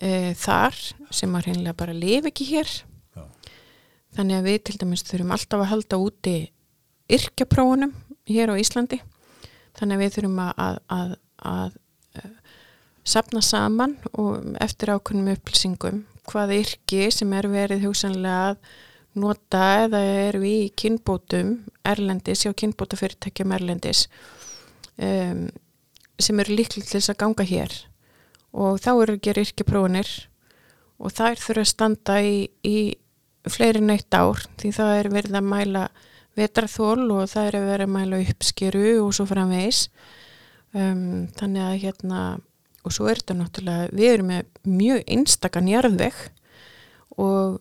e, 0.00 0.34
þar 0.36 0.76
sem 1.14 1.36
að 1.36 1.48
reynilega 1.48 1.76
bara 1.76 1.96
lifi 1.96 2.32
ekki 2.32 2.48
hér 2.50 2.72
Já. 3.16 3.24
þannig 4.16 4.38
að 4.38 4.48
við 4.48 4.58
til 4.68 4.78
dæmis 4.82 5.04
þurfum 5.08 5.34
alltaf 5.36 5.64
að 5.64 5.70
halda 5.72 6.00
úti 6.02 6.36
yrkjaprófunum 7.16 7.94
hér 8.28 8.52
á 8.52 8.54
Íslandi 8.60 9.00
þannig 9.78 9.96
að 9.96 10.02
við 10.02 10.14
þurfum 10.16 10.42
að, 10.42 10.80
að, 10.96 11.14
að, 11.52 11.76
að 12.22 12.32
sapna 13.06 13.42
saman 13.44 13.96
og 14.18 14.50
eftir 14.64 14.92
ákveðnum 14.96 15.32
upplýsingum. 15.36 16.02
Hvað 16.26 16.56
yrki 16.56 17.06
sem 17.14 17.32
er 17.38 17.48
verið 17.50 17.86
hugsanlega 17.86 18.50
að 18.50 18.58
nota 19.16 19.66
eða 19.86 20.00
eru 20.26 20.42
í 20.44 20.56
kynbótum 20.76 21.52
erlendis, 21.86 22.44
já 22.44 22.52
kynbótafyrirtækjum 22.52 23.54
erlendis 23.56 24.06
um, 25.00 25.46
sem 26.18 26.42
eru 26.42 26.56
líklega 26.56 26.84
til 26.84 26.98
þess 26.98 27.12
að 27.14 27.20
ganga 27.22 27.46
hér. 27.46 27.76
Og 28.56 28.80
þá 28.82 28.90
eru 28.94 29.16
að 29.16 29.22
gera 29.28 29.44
yrkiprónir 29.44 30.10
og 30.96 31.12
er 31.12 31.40
þurfa 31.40 31.62
að 31.62 31.70
standa 31.70 32.18
í, 32.24 32.36
í 32.64 32.76
fleiri 33.52 33.82
neitt 33.84 34.12
ár 34.16 34.40
því 34.58 34.72
það 34.76 34.92
er 34.98 35.10
verið 35.12 35.38
að 35.38 35.50
mæla 35.52 35.86
vetraþól 36.36 37.06
og 37.14 37.30
það 37.32 37.48
er 37.48 37.58
verið 37.66 37.86
að 37.86 37.94
mæla 37.94 38.20
uppskeru 38.24 38.90
og 39.02 39.14
svo 39.16 39.26
framvegs 39.28 39.86
um, 40.76 41.26
þannig 41.38 41.64
að 41.64 41.80
hérna 41.84 42.20
og 42.86 42.94
svo 42.94 43.08
er 43.10 43.18
þetta 43.18 43.38
náttúrulega, 43.40 43.88
við 43.90 44.12
erum 44.12 44.30
með 44.30 44.60
mjög 44.70 45.02
einstakann 45.16 45.70
jarðveg 45.72 46.20
og 47.18 47.58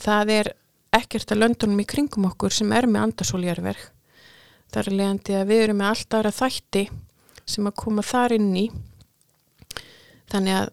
það 0.00 0.32
er 0.34 0.52
ekkert 0.96 1.30
að 1.30 1.42
löndunum 1.44 1.84
í 1.84 1.86
kringum 1.86 2.26
okkur 2.32 2.54
sem 2.54 2.72
er 2.74 2.88
með 2.90 3.04
andasóljarverk. 3.04 3.84
Það 4.70 4.80
er 4.80 4.96
leiðandi 4.98 5.36
að 5.38 5.48
við 5.50 5.62
erum 5.64 5.78
með 5.78 5.92
allt 5.92 6.16
aðra 6.16 6.32
þætti 6.34 6.82
sem 7.50 7.70
að 7.70 7.78
koma 7.78 8.02
þar 8.06 8.34
inn 8.34 8.50
í. 8.58 8.66
Þannig 10.30 10.56
að 10.56 10.68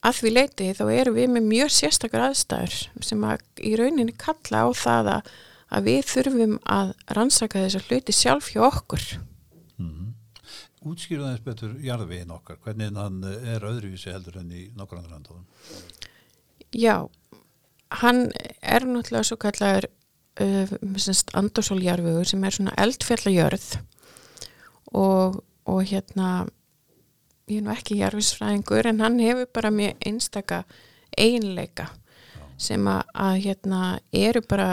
að 0.00 0.16
því 0.16 0.32
leiti 0.32 0.70
þá 0.76 0.84
erum 0.94 1.16
við 1.18 1.32
með 1.34 1.48
mjög 1.50 1.72
sérstakar 1.76 2.26
aðstæður 2.30 2.76
sem 3.04 3.24
að 3.28 3.42
í 3.60 3.74
rauninni 3.76 4.14
kalla 4.16 4.64
á 4.64 4.68
það 4.72 5.10
að, 5.16 5.32
að 5.70 5.90
við 5.90 6.00
þurfum 6.10 6.56
að 6.66 6.94
rannsaka 7.16 7.64
þessar 7.64 7.86
hluti 7.88 8.16
sjálf 8.16 8.50
hjá 8.54 8.62
okkur. 8.66 9.06
Mm 9.78 9.90
-hmm. 9.90 10.10
Útskýruðaðins 10.90 11.44
betur 11.44 11.76
jarðvegin 11.84 12.30
okkar, 12.30 12.56
hvernig 12.64 12.96
hann 12.96 13.22
er 13.24 13.64
öðruvísi 13.64 14.12
heldur 14.12 14.40
enn 14.40 14.52
í 14.52 14.70
nokkur 14.76 14.98
andur 14.98 15.12
landóðum? 15.12 15.46
Já, 16.72 17.08
hann 17.90 18.30
er 18.62 18.86
náttúrulega 18.86 19.24
svo 19.24 19.36
kallar 19.36 19.86
uh, 20.40 20.68
andarsóljarfugur 21.34 22.26
sem 22.26 22.44
er 22.44 22.56
svona 22.56 22.74
eldfjallajörð 22.78 23.78
og, 24.92 25.42
og 25.66 25.82
hérna 25.84 26.46
ég 27.50 27.60
er 27.60 27.66
nú 27.66 27.72
ekki 27.74 27.98
jarfisfræðingur 28.00 28.88
en 28.90 29.02
hann 29.02 29.18
hefur 29.22 29.48
bara 29.52 29.72
mjög 29.74 29.98
einstaka 30.06 30.62
einleika 31.18 31.90
Já. 31.90 32.44
sem 32.58 32.86
að, 32.86 33.02
að 33.14 33.40
hérna 33.46 33.82
eru 34.12 34.42
bara 34.48 34.68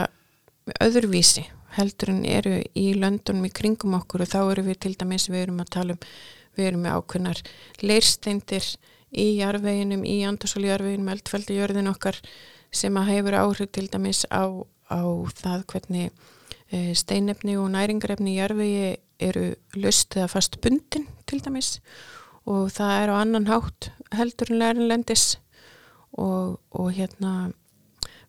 öðruvísi 0.84 1.46
heldur 1.76 2.12
en 2.14 2.24
eru 2.26 2.58
í 2.78 2.90
löndunum 2.96 3.46
í 3.48 3.54
kringum 3.54 3.96
okkur 3.98 4.24
og 4.24 4.32
þá 4.32 4.40
eru 4.40 4.66
við 4.70 4.80
til 4.84 4.94
dæmis 4.98 5.28
við 5.30 5.46
erum 5.46 5.62
að 5.62 5.72
tala 5.76 5.96
um, 5.96 6.06
við 6.58 6.70
erum 6.70 6.84
með 6.84 6.96
ákveðnar 6.98 7.42
leirsteindir 7.84 8.66
í 9.08 9.26
jarveginum, 9.38 10.04
í 10.04 10.20
andarsóljarveginum 10.28 11.12
eldfjallajörðin 11.14 11.92
okkar 11.92 12.18
sem 12.74 12.96
að 13.00 13.12
hefur 13.14 13.38
áhrif 13.38 13.70
til 13.72 13.86
dæmis 13.88 14.24
á, 14.28 14.44
á 14.92 15.02
það 15.38 15.64
hvernig 15.72 16.10
e, 16.68 16.92
steinefni 16.98 17.56
og 17.60 17.70
næringarefni 17.72 18.34
í 18.34 18.40
jarfiði 18.40 18.90
eru 19.18 19.46
löst 19.78 20.16
eða 20.18 20.28
fast 20.34 20.58
bundin 20.62 21.08
til 21.26 21.40
dæmis. 21.44 21.78
Og 22.48 22.68
það 22.72 22.92
er 23.02 23.12
á 23.12 23.14
annan 23.20 23.48
hátt 23.48 23.90
heldur 24.14 24.52
en 24.52 24.60
lærinlendis 24.60 25.38
og, 26.12 26.58
og 26.72 26.92
hérna 26.96 27.50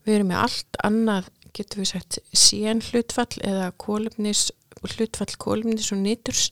við 0.06 0.20
erum 0.20 0.32
með 0.32 0.44
allt 0.46 0.80
annað 0.86 1.30
getur 1.56 1.84
við 1.84 1.92
sagt 1.94 2.20
síðan 2.36 2.84
hlutfall 2.86 3.42
eða 3.42 3.72
kólumnis, 3.82 4.50
hlutfall 4.96 5.34
kólumnis 5.42 5.92
og 5.96 6.02
nýturs 6.04 6.50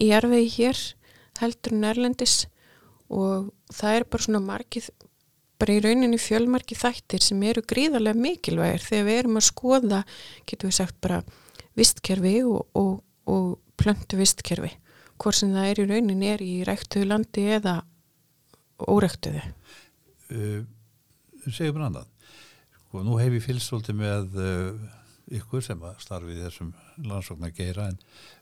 í 0.00 0.10
jarfiði 0.10 0.48
hér 0.56 0.82
heldur 1.40 1.76
en 1.76 1.86
erlendis 1.90 2.34
og 3.10 3.50
það 3.74 3.96
er 3.96 4.06
bara 4.12 4.26
svona 4.26 4.42
margið 4.44 4.90
bara 5.60 5.76
í 5.76 5.82
rauninni 5.84 6.18
fjölmarki 6.20 6.76
þættir 6.78 7.24
sem 7.24 7.42
eru 7.44 7.62
gríðarlega 7.68 8.16
mikilvægir 8.16 8.84
þegar 8.84 9.08
við 9.08 9.18
erum 9.22 9.40
að 9.40 9.46
skoða, 9.50 10.02
getur 10.48 10.70
við 10.70 10.76
sagt 10.78 11.00
bara 11.04 11.20
vistkerfi 11.76 12.36
og, 12.48 12.62
og, 12.78 12.94
og 13.28 13.50
plöntu 13.80 14.20
vistkerfi 14.20 14.72
hvort 15.20 15.36
sem 15.36 15.52
það 15.52 15.68
er 15.68 15.82
í 15.82 15.88
rauninni 15.90 16.30
er 16.32 16.44
í 16.44 16.54
ræktuðu 16.64 17.10
landi 17.10 17.44
eða 17.58 17.74
óræktuðu. 18.80 19.42
Uh, 20.32 20.62
Segjum 21.44 21.76
við 21.76 21.84
annan 21.90 22.09
sko, 22.90 23.04
nú 23.06 23.20
hef 23.22 23.36
ég 23.38 23.44
fylgstóldi 23.44 23.94
með 23.94 24.34
uh, 24.42 24.88
ykkur 25.30 25.62
sem 25.62 25.78
að 25.86 26.00
starfi 26.02 26.34
í 26.34 26.40
þessum 26.42 26.72
landsóknar 27.06 27.52
geira 27.54 27.86
en 27.92 28.00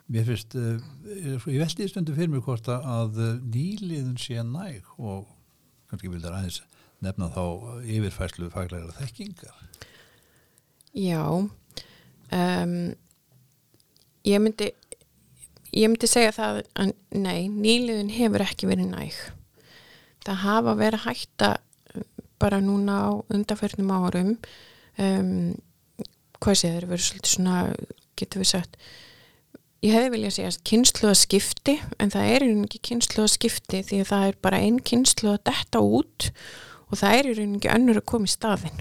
mér 0.08 0.24
finnst 0.24 0.56
uh, 0.56 0.80
ég 1.04 1.60
veldi 1.60 1.84
í 1.84 1.90
stundu 1.92 2.16
fyrir 2.16 2.32
mig 2.32 2.46
hvort 2.46 2.70
að 2.72 3.20
uh, 3.20 3.34
nýliðun 3.44 4.16
sé 4.16 4.40
næg 4.40 4.88
og 4.96 5.28
kannski 5.90 6.08
vil 6.08 6.22
það 6.24 6.38
aðeins 6.38 6.62
nefna 7.04 7.28
þá 7.36 7.44
yfirfæslu 7.84 8.48
faglæra 8.54 8.96
þekkingar? 8.96 9.60
Já, 10.96 11.22
um, 11.28 12.74
ég 14.24 14.42
myndi, 14.42 14.72
ég 15.76 15.92
myndi 15.92 16.08
segja 16.08 16.32
það 16.34 16.62
að 16.72 16.96
nei, 17.12 17.52
nýliðun 17.52 18.16
hefur 18.16 18.48
ekki 18.48 18.72
verið 18.72 18.90
næg. 18.96 19.20
Það 20.24 20.42
hafa 20.46 20.76
verið 20.80 21.04
hætta 21.04 21.52
bara 22.40 22.62
núna 22.64 23.00
á 23.02 23.08
undarförnum 23.34 23.92
árum, 23.94 24.32
um, 24.98 25.52
hvað 26.38 26.58
sé 26.60 26.72
þeir 26.76 26.88
verið 26.92 27.06
svolítið 27.08 27.34
svona, 27.34 27.60
getur 28.18 28.44
við 28.44 28.52
sagt, 28.54 28.80
Ég 29.78 29.94
hefði 29.94 30.10
viljað 30.10 30.32
segja 30.34 30.62
kynslu 30.66 31.06
að 31.06 31.20
skipti 31.20 31.72
en 32.02 32.10
það 32.10 32.30
er 32.32 32.44
ekki 32.48 32.80
kynslu 32.88 33.22
að 33.22 33.28
skipti 33.30 33.82
því 33.86 34.00
að 34.02 34.08
það 34.08 34.24
er 34.26 34.38
bara 34.42 34.58
einn 34.66 34.80
kynslu 34.82 35.30
að 35.30 35.44
detta 35.46 35.82
út 35.86 36.26
og 36.88 36.98
það 36.98 37.14
er 37.14 37.28
ekki 37.44 37.70
önnur 37.70 38.00
að 38.00 38.08
koma 38.10 38.26
í 38.26 38.32
staðin 38.32 38.80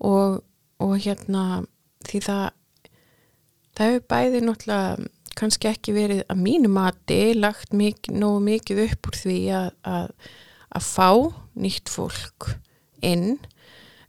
og, 0.00 0.38
og 0.80 0.94
hérna 1.04 1.42
því 2.08 2.22
það 2.24 2.46
það 3.74 3.90
hefur 3.90 4.06
bæði 4.14 4.40
náttúrulega 4.46 5.10
kannski 5.34 5.68
ekki 5.68 5.94
verið 5.98 6.24
að 6.32 6.42
mínu 6.46 6.70
mati 6.72 7.20
lagt 7.36 7.76
nógu 7.76 8.40
mikið 8.46 8.82
upp 8.86 9.10
úr 9.10 9.20
því 9.20 9.38
að, 9.58 9.70
að, 9.84 10.10
að 10.74 10.86
fá 10.86 11.10
nýtt 11.54 11.90
fólk 11.92 12.50
inn 13.04 13.38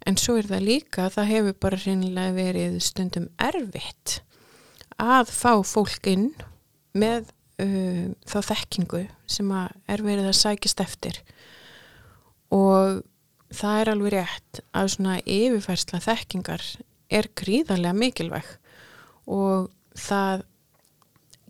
en 0.05 0.17
svo 0.21 0.37
er 0.39 0.49
það 0.49 0.67
líka 0.69 1.09
það 1.13 1.31
hefur 1.31 1.57
bara 1.65 1.81
reynilega 1.81 2.35
verið 2.35 2.77
stundum 2.83 3.27
erfitt 3.41 4.19
að 5.01 5.31
fá 5.33 5.51
fólk 5.65 6.07
inn 6.09 6.29
með 6.95 7.31
uh, 7.61 8.11
þá 8.27 8.37
þekkingu 8.51 9.03
sem 9.29 9.51
er 9.51 10.03
verið 10.05 10.29
að 10.29 10.39
sækist 10.39 10.83
eftir. 10.83 11.19
Og 12.53 13.01
það 13.55 13.79
er 13.81 13.91
alveg 13.91 14.15
rétt 14.15 14.61
að 14.75 14.91
svona 14.95 15.17
yfirfærsla 15.21 16.01
þekkingar 16.03 16.63
er 17.13 17.29
gríðarlega 17.37 17.97
mikilvæg 17.97 18.47
og 19.31 19.69
það 19.97 20.45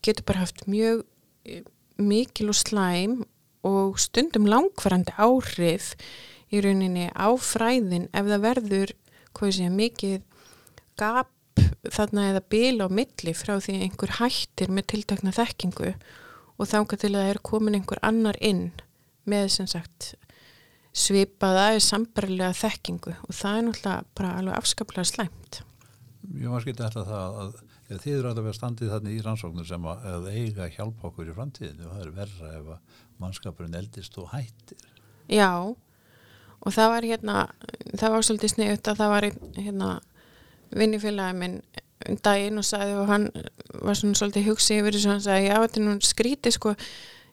getur 0.05 0.27
bara 0.27 0.43
haft 0.43 0.65
mjög 0.69 1.03
eh, 1.47 1.63
mikil 1.97 2.51
og 2.51 2.57
slæm 2.59 3.21
og 3.65 3.99
stundum 4.01 4.47
langvarandi 4.49 5.15
áhrif 5.17 5.93
í 6.53 6.61
rauninni 6.63 7.09
á 7.11 7.27
fræðin 7.41 8.09
ef 8.13 8.29
það 8.29 8.45
verður 8.45 8.93
sé, 9.51 9.69
mikið 9.69 10.21
gap 10.99 11.31
þarna 11.95 12.29
eða 12.31 12.43
bil 12.51 12.83
á 12.83 12.87
milli 12.91 13.33
frá 13.37 13.57
því 13.61 13.79
einhver 13.85 14.17
hættir 14.19 14.71
með 14.73 14.89
tiltakna 14.93 15.33
þekkingu 15.35 15.93
og 16.55 16.69
þángar 16.69 17.01
til 17.01 17.11
að 17.13 17.21
það 17.21 17.31
er 17.33 17.41
komin 17.49 17.77
einhver 17.79 18.01
annar 18.05 18.39
inn 18.43 18.69
með 19.29 19.49
sem 19.57 19.69
sagt 19.69 20.13
svipaða 20.95 21.73
er 21.75 21.83
sambarlega 21.83 22.55
þekkingu 22.55 23.15
og 23.17 23.35
það 23.35 23.57
er 23.57 23.65
náttúrulega 23.67 24.17
bara 24.17 24.35
alveg 24.39 24.59
afskaplega 24.59 25.07
slæmt. 25.09 25.61
Ég 26.39 26.49
var 26.49 26.63
skilt 26.63 26.81
eftir 26.81 27.05
það 27.05 27.39
að 27.43 27.57
þið 28.01 28.13
eru 28.15 28.29
að 28.31 28.39
vera 28.41 28.57
standið 28.57 28.93
þannig 28.95 29.17
í 29.17 29.23
rannsóknur 29.25 29.67
sem 29.69 29.89
að, 29.91 30.05
að 30.09 30.29
eiga 30.33 30.69
hjálp 30.73 31.03
okkur 31.09 31.29
í 31.29 31.35
framtíðinu 31.35 31.85
og 31.85 31.97
það 31.97 32.05
er 32.05 32.15
verra 32.15 32.53
ef 32.55 32.71
að 32.75 33.01
mannskapurinn 33.21 33.77
eldist 33.77 34.17
og 34.21 34.29
hættir. 34.33 34.81
Já, 35.31 35.51
og 36.65 36.73
það 36.73 36.91
var 36.93 37.07
hérna, 37.09 37.39
það 37.95 38.15
var 38.15 38.27
svolítið 38.27 38.53
sniðut 38.53 38.91
að 38.91 39.01
það 39.01 39.13
var 39.15 39.27
hérna 39.57 39.89
vinnifélagi 40.75 41.39
minn 41.39 41.59
um 42.05 42.17
daginn 42.21 42.59
og 42.59 42.67
sagði 42.67 42.95
og 42.99 43.09
hann 43.09 43.27
var 43.81 43.97
svona 43.97 44.17
svolítið 44.19 44.49
hugsið 44.49 44.81
yfir 44.81 44.97
þessu 44.97 45.09
og 45.09 45.13
hann 45.15 45.25
sagði 45.25 45.47
já 45.47 45.55
þetta 45.55 45.79
er 45.79 45.85
nú 45.85 45.93
skrítið 46.05 46.55
sko 46.55 46.73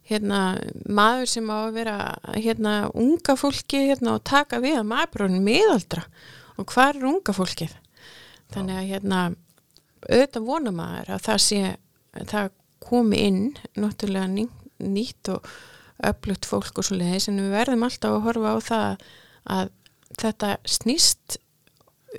hérna 0.08 0.40
maður 0.88 1.28
sem 1.30 1.50
á 1.50 1.56
að 1.58 1.76
vera 1.76 1.96
hérna 2.36 2.74
unga 2.98 3.36
fólki 3.38 3.82
hérna 3.90 4.16
og 4.16 4.24
taka 4.28 4.60
við 4.62 4.80
að 4.80 4.88
maðurbrunum 4.92 5.46
miðaldra. 5.46 6.06
Og 6.60 6.68
hvað 6.72 6.96
er 6.96 7.08
unga 7.12 7.34
fólkið? 7.36 7.76
Þannig 8.52 8.78
að 8.78 8.90
hérna 8.90 9.20
auðvitað 10.08 10.48
vona 10.48 10.72
maður 10.74 11.14
að 11.14 11.26
það 11.28 11.44
sé 11.46 11.60
það 12.32 12.50
komi 12.82 13.20
inn 13.28 13.44
náttúrulega 13.78 14.28
ný, 14.32 14.48
nýtt 14.82 15.30
og 15.32 15.46
öflugt 16.08 16.48
fólk 16.48 16.78
og 16.80 16.86
svo 16.86 16.98
leiðis 16.98 17.28
en 17.30 17.40
við 17.40 17.54
verðum 17.54 17.86
alltaf 17.86 18.16
að 18.16 18.24
horfa 18.26 18.54
á 18.54 18.58
það 18.66 19.06
að 19.56 19.72
þetta 20.20 20.50
snýst 20.68 21.38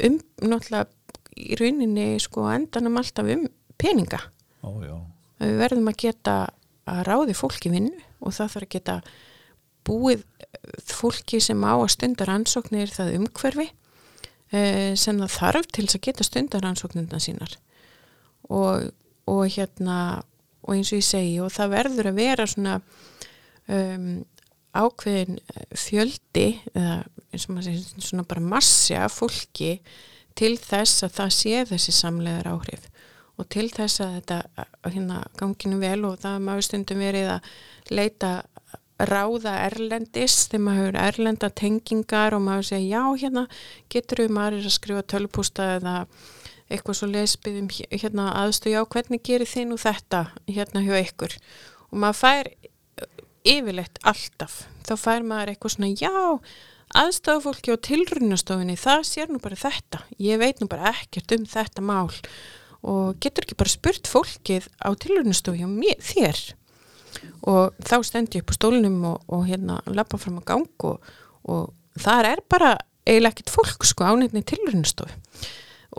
um 0.03 0.17
náttúrulega 0.41 0.87
í 1.33 1.57
rauninni 1.59 2.07
sko 2.21 2.47
endanum 2.53 2.99
alltaf 3.01 3.29
um 3.33 3.45
peninga. 3.81 4.19
Ó, 4.63 4.69
við 5.41 5.59
verðum 5.59 5.89
að 5.91 6.01
geta 6.05 6.35
að 6.89 7.05
ráði 7.07 7.35
fólki 7.37 7.71
vinnu 7.73 7.99
og 8.23 8.33
það 8.35 8.53
þarf 8.55 8.67
að 8.67 8.73
geta 8.75 8.97
búið 9.83 10.25
fólki 10.87 11.39
sem 11.43 11.63
á 11.63 11.73
að 11.75 11.91
stundar 11.91 12.31
ansóknir 12.31 12.91
það 12.93 13.17
umhverfi 13.17 13.67
eh, 14.53 14.93
sem 14.99 15.19
það 15.19 15.33
þarf 15.37 15.71
til 15.75 15.87
að 15.89 16.03
geta 16.07 16.27
stundar 16.27 16.67
ansóknirna 16.69 17.19
sínar. 17.23 17.57
Og, 18.47 18.91
og 19.27 19.43
hérna 19.51 19.97
og 20.63 20.77
eins 20.77 20.93
og 20.93 21.01
ég 21.01 21.07
segi 21.07 21.39
og 21.43 21.51
það 21.53 21.75
verður 21.75 22.11
að 22.11 22.19
vera 22.21 22.47
svona 22.47 22.77
um, 23.71 24.23
ákveðin 24.73 25.37
fjöldi 25.77 26.47
eða 26.73 27.03
eins 27.33 27.45
og 27.47 27.55
maður 27.55 27.69
segir 27.69 28.07
svona 28.07 28.25
bara 28.29 28.45
massja 28.53 29.05
fólki 29.11 29.75
til 30.37 30.55
þess 30.57 31.05
að 31.05 31.15
það 31.19 31.35
sé 31.37 31.65
þessi 31.69 31.93
samlegar 31.93 32.49
áhrif 32.49 32.89
og 33.37 33.49
til 33.53 33.67
þess 33.73 34.01
að 34.03 34.15
þetta 34.17 34.65
hérna 34.93 35.21
ganginu 35.39 35.79
vel 35.81 35.99
og 36.09 36.19
það 36.21 36.41
maður 36.47 36.67
stundum 36.67 37.01
verið 37.01 37.31
að 37.35 37.53
leita 37.93 38.31
ráða 39.03 39.55
erlendis 39.65 40.43
þegar 40.51 40.63
maður 40.67 40.83
hefur 40.83 40.99
erlenda 41.03 41.49
tengingar 41.49 42.35
og 42.37 42.43
maður 42.45 42.69
segja 42.69 43.01
já 43.01 43.23
hérna 43.23 43.45
getur 43.93 44.23
við 44.23 44.35
maður 44.37 44.59
að 44.61 44.75
skrifa 44.77 45.05
tölpústa 45.13 45.69
eða 45.79 45.95
eitthvað 46.71 46.97
svo 46.97 47.09
lesbyðum 47.11 47.69
hérna 47.73 48.29
aðstu 48.43 48.73
já 48.73 48.81
hvernig 48.85 49.23
gerir 49.25 49.49
þið 49.49 49.69
nú 49.69 49.79
þetta 49.81 50.27
hérna 50.47 50.85
hjá 50.85 50.95
ykkur? 51.01 51.35
Og 51.91 51.99
maður 52.01 52.19
fær 52.21 52.51
yfirleitt 53.47 53.99
alltaf. 54.07 54.63
Þá 54.87 54.93
fær 54.99 55.27
maður 55.27 55.53
eitthvað 55.53 55.75
svona 55.75 55.91
já 55.95 56.13
aðstafafólki 56.93 57.73
á 57.73 57.77
tilrunastofinni 57.87 58.75
það 58.77 59.05
sér 59.09 59.31
nú 59.33 59.39
bara 59.43 59.57
þetta. 59.59 60.03
Ég 60.21 60.41
veit 60.41 60.61
nú 60.61 60.69
bara 60.71 60.91
ekkert 60.93 61.33
um 61.37 61.47
þetta 61.49 61.85
mál. 61.85 62.11
Og 62.83 63.15
getur 63.23 63.47
ekki 63.47 63.57
bara 63.59 63.71
spurt 63.71 64.09
fólkið 64.11 64.67
á 64.83 64.91
tilrunastofi 64.93 65.63
hjá 65.63 65.99
þér? 66.03 66.41
Og 67.47 67.75
þá 67.85 67.95
stendi 68.03 68.39
ég 68.39 68.45
upp 68.45 68.53
á 68.53 68.59
stólunum 68.59 69.03
og, 69.11 69.27
og 69.31 69.45
hérna 69.47 69.79
lappa 69.87 70.19
fram 70.19 70.41
á 70.41 70.43
gang 70.47 70.87
og, 70.89 71.13
og 71.47 71.71
þar 71.99 72.33
er 72.33 72.43
bara 72.49 72.73
eiginlega 73.07 73.35
ekkert 73.35 73.53
fólk 73.53 73.85
sko 73.87 74.07
ánefni 74.07 74.43
tilrunastofi 74.47 75.15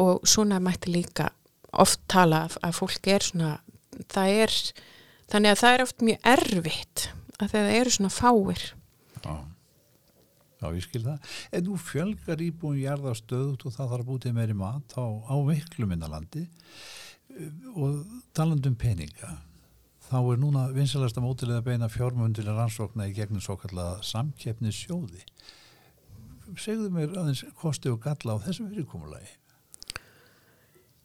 og 0.00 0.24
svona 0.26 0.58
mætti 0.62 0.90
líka 0.90 1.28
oft 1.72 2.00
tala 2.10 2.44
að 2.62 2.78
fólk 2.78 3.08
er 3.10 3.24
svona 3.24 3.50
það 4.10 4.38
er, 4.44 4.54
þannig 5.30 5.52
að 5.52 5.60
það 5.60 5.74
er 5.74 5.84
oft 5.84 6.04
mjög 6.08 6.28
erfitt 6.34 7.04
að 7.40 7.54
það 7.56 7.74
eru 7.80 7.94
svona 7.96 8.14
fáir 8.14 8.64
Já. 9.24 9.34
Já, 10.64 10.70
ég 10.72 10.84
skil 10.86 11.02
það. 11.04 11.32
En 11.52 11.66
nú 11.66 11.74
fjölgar 11.80 12.40
íbúin 12.40 12.78
jarðarstöðut 12.80 13.66
og 13.66 13.74
það 13.74 13.90
þarf 13.90 14.04
að 14.04 14.08
búið 14.08 14.22
til 14.24 14.34
meiri 14.36 14.54
mat 14.56 14.94
á, 14.96 15.04
á 15.04 15.34
miklu 15.44 15.88
minnalandi 15.90 16.44
og 17.74 18.04
talandum 18.36 18.76
peninga 18.78 19.34
þá 20.06 20.18
er 20.20 20.40
núna 20.40 20.64
vinsalasta 20.72 21.22
mótilega 21.24 21.64
beina 21.64 21.88
fjármundilega 21.90 22.56
rannsókna 22.56 23.08
í 23.10 23.14
gegnum 23.16 23.42
svo 23.44 23.56
kallaða 23.60 24.02
samkeppnissjóði. 24.06 25.24
Segðu 26.60 26.90
mér 26.94 27.16
aðeins 27.18 27.42
kosti 27.58 27.90
og 27.90 28.02
galla 28.04 28.36
á 28.38 28.44
þessum 28.44 28.68
fyrirkomulagi. 28.70 29.32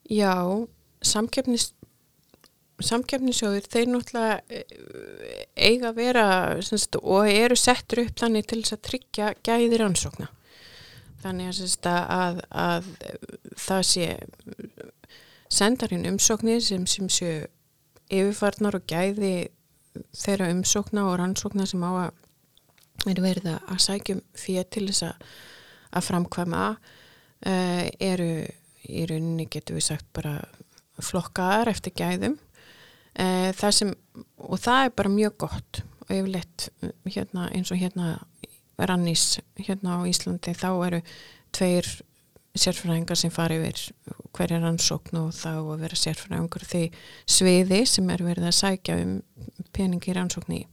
Já, 0.10 0.36
samkeppnis 1.06 1.72
samkeppnissjóðir, 2.86 3.68
þeir 3.70 3.90
náttúrulega 3.94 4.40
eh, 4.50 5.46
eiga 5.56 5.92
að 5.92 6.00
vera 6.00 6.26
semst, 6.66 7.00
og 7.02 7.30
eru 7.30 7.58
settur 7.60 8.06
upp 8.06 8.20
þannig 8.22 8.48
til 8.50 8.62
þess 8.62 8.78
að 8.78 8.86
tryggja 8.90 9.32
gæðir 9.46 9.86
ansókna 9.88 10.30
þannig 11.24 11.54
semst, 11.58 11.88
að, 11.90 12.42
að 12.50 12.90
það 13.60 13.86
sé 13.90 14.10
sendarinn 15.50 16.08
umsóknir 16.14 16.62
sem, 16.64 16.86
sem 16.88 17.10
séu 17.12 17.48
yfirfarnar 18.10 18.80
og 18.80 18.88
gæði 18.90 19.50
þeirra 20.16 20.50
umsókna 20.54 21.06
og 21.10 21.20
rannsókna 21.20 21.68
sem 21.70 21.84
á 21.84 21.92
að 22.08 23.10
er 23.10 23.22
verið 23.24 23.52
að 23.56 23.84
sækjum 23.84 24.24
fyrir 24.38 24.68
til 24.72 24.88
þess 24.90 25.06
að, 25.08 25.28
að 25.96 26.08
framkvæma 26.10 26.64
uh, 26.76 27.86
eru 28.00 28.32
í 28.90 29.06
rauninni 29.10 29.48
getur 29.52 29.78
við 29.78 29.88
sagt 29.92 30.08
bara 30.16 30.40
flokkaðar 31.04 31.72
eftir 31.72 31.96
gæðum 31.96 32.38
e, 33.16 33.54
það 33.58 33.76
sem, 33.80 33.94
og 34.46 34.60
það 34.60 34.84
er 34.86 34.94
bara 35.02 35.14
mjög 35.14 35.38
gott. 35.46 35.82
Og 36.06 36.14
yfirleitt 36.16 36.70
hérna, 37.06 37.50
eins 37.54 37.72
og 37.74 37.82
hérna 37.82 38.18
rannís 38.80 39.40
hérna 39.60 40.00
á 40.00 40.08
Íslandi 40.08 40.54
þá 40.56 40.70
eru 40.88 41.02
tveir 41.56 41.88
sérfræðingar 42.60 43.20
sem 43.20 43.32
fari 43.34 43.60
yfir 43.60 43.82
hverja 44.36 44.60
rannsókn 44.62 45.20
og 45.22 45.34
þá 45.38 45.52
að 45.60 45.84
vera 45.84 46.00
sérfræðingur 46.00 46.66
því 46.66 46.84
sviði 47.30 47.84
sem 47.88 48.10
er 48.10 48.24
verið 48.26 48.50
að 48.50 48.58
sækja 48.58 48.98
um 49.04 49.16
peningi 49.76 50.16
rannsókn 50.16 50.58
í. 50.58 50.64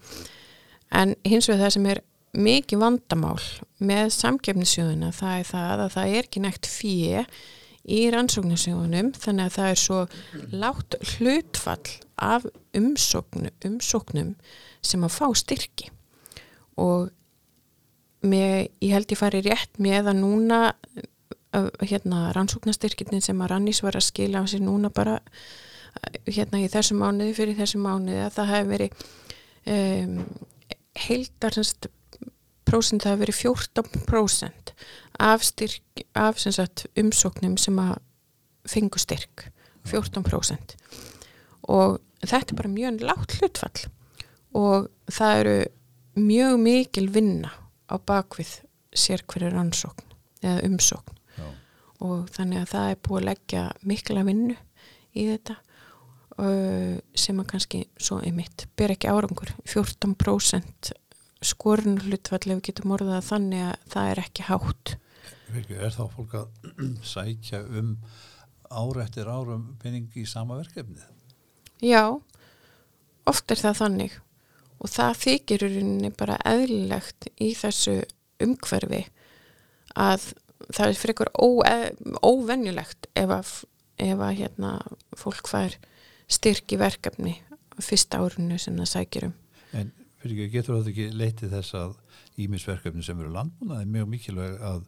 En 0.94 1.14
hins 1.26 1.50
vegar 1.50 1.66
það 1.66 1.74
sem 1.76 1.90
er 1.92 2.02
mikið 2.36 2.82
vandamál 2.82 3.40
með 3.78 4.10
samgefnisjóðuna 4.16 5.12
það 5.16 5.38
er 5.38 5.46
það 5.50 5.84
að 5.84 5.94
það 5.96 6.16
er 6.16 6.28
ekki 6.28 6.42
nekt 6.44 6.68
fíi 6.68 7.22
í 7.86 8.00
rannsóknarsjóðunum 8.14 9.12
þannig 9.16 9.48
að 9.48 9.56
það 9.56 9.72
er 9.72 9.80
svo 9.82 10.00
látt 10.52 10.96
hlutfall 11.14 11.92
af 12.16 12.46
umsóknum, 12.76 13.52
umsóknum 13.66 14.32
sem 14.84 15.04
að 15.06 15.16
fá 15.16 15.26
styrki. 15.38 15.90
Og 16.80 17.10
með, 18.26 18.72
ég 18.82 18.96
held 18.96 19.12
ég 19.12 19.20
fari 19.20 19.42
rétt 19.44 19.78
með 19.82 20.10
að 20.10 20.20
núna 20.24 20.60
hérna 21.84 22.30
rannsóknastyrkinin 22.36 23.24
sem 23.24 23.40
að 23.40 23.52
Rannís 23.54 23.82
var 23.84 23.96
að 23.96 24.08
skila 24.10 24.42
á 24.42 24.44
sér 24.50 24.64
núna 24.64 24.90
bara 24.92 25.20
hérna 26.26 26.60
í 26.60 26.68
þessu 26.68 26.96
mánuði 26.98 27.32
fyrir 27.36 27.56
þessu 27.56 27.80
mánuði 27.80 28.20
að 28.26 28.34
það 28.36 28.50
hefur 28.52 28.72
verið 28.74 29.04
um, 29.72 30.18
heildar 31.06 31.56
prósent, 32.66 33.04
það 33.04 33.14
hefur 33.14 33.24
verið 33.24 33.40
14% 33.42 34.72
af, 35.22 35.44
styrk, 35.46 36.04
af 36.18 36.40
sagt, 36.42 36.86
umsóknum 36.98 37.56
sem 37.60 37.78
að 37.80 37.98
fengu 38.66 39.00
styrk 39.00 39.48
14% 39.86 40.76
og 41.70 42.00
þetta 42.22 42.52
er 42.52 42.58
bara 42.58 42.72
mjög 42.72 43.04
látt 43.06 43.36
hlutfall 43.38 43.86
og 44.56 44.88
það 45.12 45.40
eru 45.42 45.56
mjög 46.16 46.58
mikil 46.62 47.06
vinna 47.12 47.52
á 47.86 47.94
bakvið 48.00 48.58
sér 48.96 49.22
hverju 49.28 49.52
rannsókn 49.52 50.14
eða 50.42 50.64
umsókn. 50.66 51.14
Já. 51.36 51.46
og 52.00 52.28
þannig 52.32 52.62
að 52.62 52.70
það 52.72 52.90
er 52.90 53.00
búið 53.04 53.18
að 53.20 53.28
leggja 53.28 53.62
mikla 53.84 54.24
vinnu 54.26 54.56
í 55.16 55.26
þetta 55.30 55.56
sem 57.16 57.38
að 57.40 57.48
kannski 57.48 57.82
svo 57.96 58.18
einmitt 58.20 58.66
ber 58.76 58.92
ekki 58.92 59.08
árangur. 59.08 59.52
14% 59.64 60.92
skorun 61.44 61.98
hlutfall 62.04 62.44
ef 62.46 62.54
við 62.54 62.64
getum 62.70 62.94
orðað 62.96 63.26
þannig 63.30 63.66
að 63.66 63.90
það 63.92 64.12
er 64.12 64.22
ekki 64.26 64.46
hátt 64.50 64.96
Er 65.54 65.94
þá 65.94 66.06
fólk 66.10 66.34
að 66.34 66.70
sækja 67.14 67.62
um 67.78 67.96
árættir 68.66 69.28
árum 69.30 69.76
peningi 69.82 70.24
í 70.24 70.28
sama 70.28 70.58
verkefnið? 70.58 71.04
Já, 71.84 72.18
oft 73.28 73.52
er 73.52 73.60
það 73.60 73.78
þannig 73.82 74.16
og 74.76 74.90
það 74.92 75.20
þykir 75.22 75.64
rauninni 75.66 76.10
bara 76.18 76.40
eðlilegt 76.48 77.30
í 77.42 77.52
þessu 77.56 78.00
umhverfi 78.42 79.04
að 79.96 80.32
það 80.66 80.88
er 80.88 80.98
fyrir 81.00 81.14
ykkur 81.14 81.32
óvenjulegt 82.26 83.08
ef 83.16 83.32
að, 83.32 83.52
ef 84.02 84.24
að 84.26 84.38
hérna, 84.40 84.72
fólk 85.16 85.48
fær 85.48 85.78
styrki 86.26 86.78
verkefni 86.80 87.38
fyrsta 87.80 88.20
árunnu 88.24 88.58
sem 88.60 88.76
það 88.80 88.92
sækir 88.92 89.28
um. 89.28 89.34
En 89.76 89.92
fyrir 90.22 90.36
ekki, 90.36 90.52
getur 90.54 90.78
þetta 90.78 90.92
ekki 90.92 91.06
leitið 91.20 91.54
þess 91.56 91.76
að 91.78 91.94
ímisverkefni 92.46 93.04
sem 93.04 93.20
eru 93.20 93.32
landbúna 93.34 93.80
er 93.82 93.90
mjög 93.90 94.08
mikilvæg 94.12 94.56
að 94.70 94.82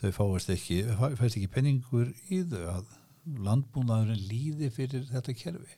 þau 0.00 0.10
fáist 0.16 0.54
ekki, 0.54 0.80
fæst 1.18 1.38
ekki 1.38 1.50
penningur 1.52 2.10
í 2.30 2.40
þau 2.48 2.64
að 2.76 2.96
landbúnaðurinn 3.48 4.26
líði 4.30 4.70
fyrir 4.72 5.04
þetta 5.10 5.34
kerfi. 5.36 5.76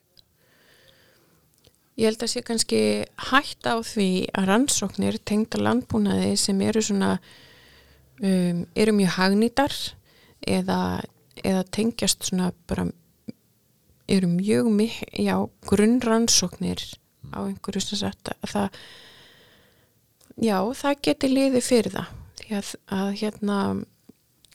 Ég 1.99 2.09
held 2.09 2.23
að 2.25 2.33
sé 2.33 2.43
kannski 2.47 2.81
hægt 3.31 3.67
á 3.69 3.77
því 3.85 4.11
að 4.33 4.47
rannsóknir 4.49 5.19
tengda 5.29 5.61
landbúnaði 5.61 6.37
sem 6.41 6.61
eru 6.65 6.83
svona 6.85 7.17
um, 8.23 8.63
eru 8.79 8.95
mjög 8.97 9.17
hagnýtar 9.19 9.77
eða, 10.49 11.03
eða 11.43 11.67
tengjast 11.75 12.31
svona 12.31 12.53
bara 12.71 12.87
eru 14.11 14.31
mjög 14.31 14.71
mikið, 14.75 15.13
já, 15.27 15.37
grunnrannsóknir 15.69 16.83
á 17.35 17.39
einhverju 17.45 17.85
sem 17.85 18.01
sagt 18.01 18.33
að 18.33 18.55
það 18.55 18.81
já, 20.41 20.57
það 20.83 21.03
geti 21.09 21.31
liði 21.31 21.63
fyrir 21.65 21.97
það. 21.99 22.17
Því 22.41 22.57
að, 22.59 22.73
að 22.97 23.11
hérna 23.21 23.59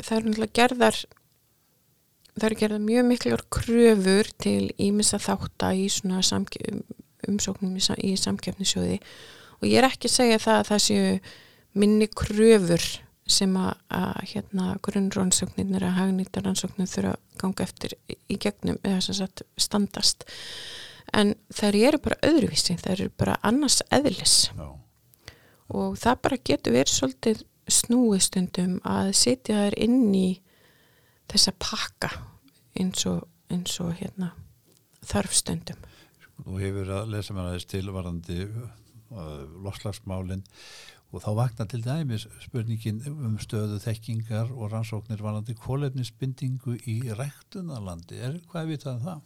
það 0.02 0.18
eru 0.18 0.32
náttúrulega 0.32 0.58
gerðar 0.60 1.00
það 2.36 2.48
eru 2.50 2.60
gerðar 2.60 2.84
mjög 2.84 3.08
miklar 3.10 3.46
kröfur 3.54 4.30
til 4.44 4.60
ímissa 4.82 5.22
þátt 5.24 5.66
að 5.70 5.86
í 5.86 5.88
svona 5.94 6.22
umsóknum 7.26 7.78
í, 7.80 7.84
í 8.12 8.14
samkeppnisjóði 8.20 9.00
og 9.62 9.68
ég 9.70 9.80
er 9.80 9.88
ekki 9.88 10.12
að 10.12 10.18
segja 10.18 10.42
það 10.44 10.60
að 10.60 10.70
það 10.72 10.84
séu 10.86 11.18
minni 11.76 12.08
kröfur 12.12 12.88
sem 13.26 13.56
að, 13.58 13.72
að 13.90 14.18
hérna 14.34 14.76
grunnrannsóknir 14.86 15.86
að 15.88 15.96
hagnýttar 15.98 16.46
rannsóknir 16.46 16.90
þurfa 16.92 17.16
að 17.16 17.40
ganga 17.42 17.66
eftir 17.66 17.96
í 18.12 18.38
gegnum 18.38 18.78
eða 18.84 19.00
sem 19.02 19.18
sagt 19.18 19.46
standast 19.58 20.28
en 21.16 21.34
þær 21.56 21.80
eru 21.90 22.02
bara 22.04 22.20
öðruvísi, 22.28 22.78
þær 22.82 22.96
eru 23.00 23.14
bara 23.18 23.38
annars 23.48 23.82
eðlis 23.94 24.38
Já. 24.56 24.68
og 25.74 26.00
það 26.02 26.22
bara 26.28 26.42
getur 26.52 26.76
verið 26.76 26.94
svolítið 26.94 27.44
snúistundum 27.72 28.80
að 28.86 29.12
sitja 29.18 29.66
þær 29.66 29.80
inn 29.88 30.14
í 30.14 30.28
þessa 31.32 31.56
pakka 31.58 32.12
eins 32.78 33.08
og, 33.10 33.24
eins 33.50 33.80
og 33.82 33.96
hérna 33.98 34.34
þarfstundum 35.06 35.82
Þú 36.44 36.58
hefur 36.60 36.92
að 36.92 37.14
lesa 37.14 37.34
mér 37.36 37.48
aðeins 37.50 37.68
tilvarandi 37.72 38.42
uh, 38.44 39.46
loslagsmálinn 39.64 40.44
og 41.16 41.24
þá 41.24 41.30
vakna 41.38 41.68
til 41.72 41.80
dæmis 41.86 42.26
spurningin 42.44 43.00
um 43.08 43.38
stöðu 43.40 43.78
þekkingar 43.80 44.52
og 44.52 44.74
rannsóknir 44.74 45.24
varandi 45.24 45.56
kólefnisbindingu 45.56 46.76
í 46.92 46.98
ræktunarlandi. 47.16 48.20
Er 48.20 48.42
hvað 48.52 48.74
vitað 48.74 48.98
um 48.98 49.06
það? 49.06 49.22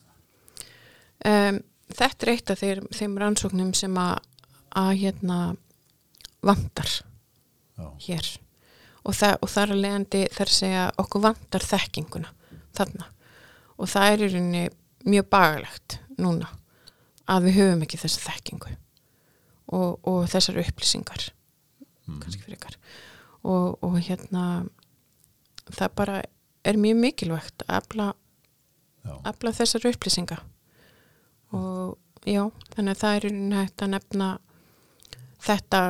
Um, 1.29 1.59
þetta 1.97 2.25
er 2.25 2.31
eitt 2.33 2.51
af 2.53 2.61
þeir, 2.61 2.81
þeim 2.95 3.17
rannsóknum 3.21 3.71
sem 3.77 3.95
að, 3.99 4.19
að 4.77 4.91
hérna 5.03 5.39
vantar 6.45 6.91
Já. 7.79 7.87
hér. 8.05 8.29
Og, 9.07 9.15
það, 9.15 9.37
og 9.41 9.49
þar 9.49 9.73
að 9.73 9.81
leiðandi 9.85 10.21
þar 10.35 10.53
segja 10.53 10.83
okkur 11.01 11.23
vantar 11.23 11.65
þekkinguna 11.65 12.33
þarna. 12.77 13.07
Og 13.79 13.89
það 13.89 14.11
er 14.11 14.21
í 14.21 14.29
rauninni 14.33 14.63
mjög 15.09 15.29
bagalegt 15.31 15.99
núna 16.19 16.51
að 17.29 17.47
við 17.47 17.59
höfum 17.61 17.83
ekki 17.85 17.99
þessa 18.01 18.25
þekkingu 18.27 18.71
og, 19.69 19.99
og 20.03 20.23
þessar 20.31 20.59
upplýsingar 20.65 21.29
Mm. 22.09 22.19
kannski 22.23 22.41
fyrir 22.41 22.57
ykkar 22.57 22.77
og, 23.45 23.77
og 23.85 23.97
hérna 24.01 24.43
það 25.69 25.91
bara 25.99 26.15
er 26.65 26.79
mjög 26.81 27.01
mikilvægt 27.03 27.65
að 27.67 27.75
afla, 27.77 29.53
þessar 29.53 29.85
upplýsinga 29.91 30.39
og 31.55 31.97
já, 32.27 32.43
þannig 32.75 32.93
að 32.93 33.01
það 33.01 33.15
er 33.15 33.25
rauninni 33.25 33.59
hægt 33.59 33.83
að 33.85 33.91
nefna 33.95 34.29
þetta, 35.45 35.81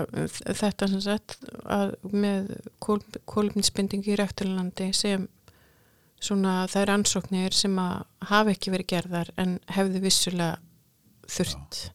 þetta 0.61 0.89
sem 0.93 1.03
sagt 1.03 1.37
að 1.65 1.93
með 2.13 2.53
kól, 2.83 2.99
kólumninsbindingi 3.29 4.13
í 4.13 4.19
rættilandi 4.19 4.91
sem 4.95 5.27
svona 6.19 6.61
er 6.75 6.91
ansóknir 6.93 7.55
sem 7.55 7.77
að 7.79 8.03
hafa 8.31 8.53
ekki 8.53 8.73
verið 8.73 8.91
gerðar 8.93 9.31
en 9.39 9.57
hefði 9.71 10.03
vissulega 10.03 10.59
þurft 11.29 11.85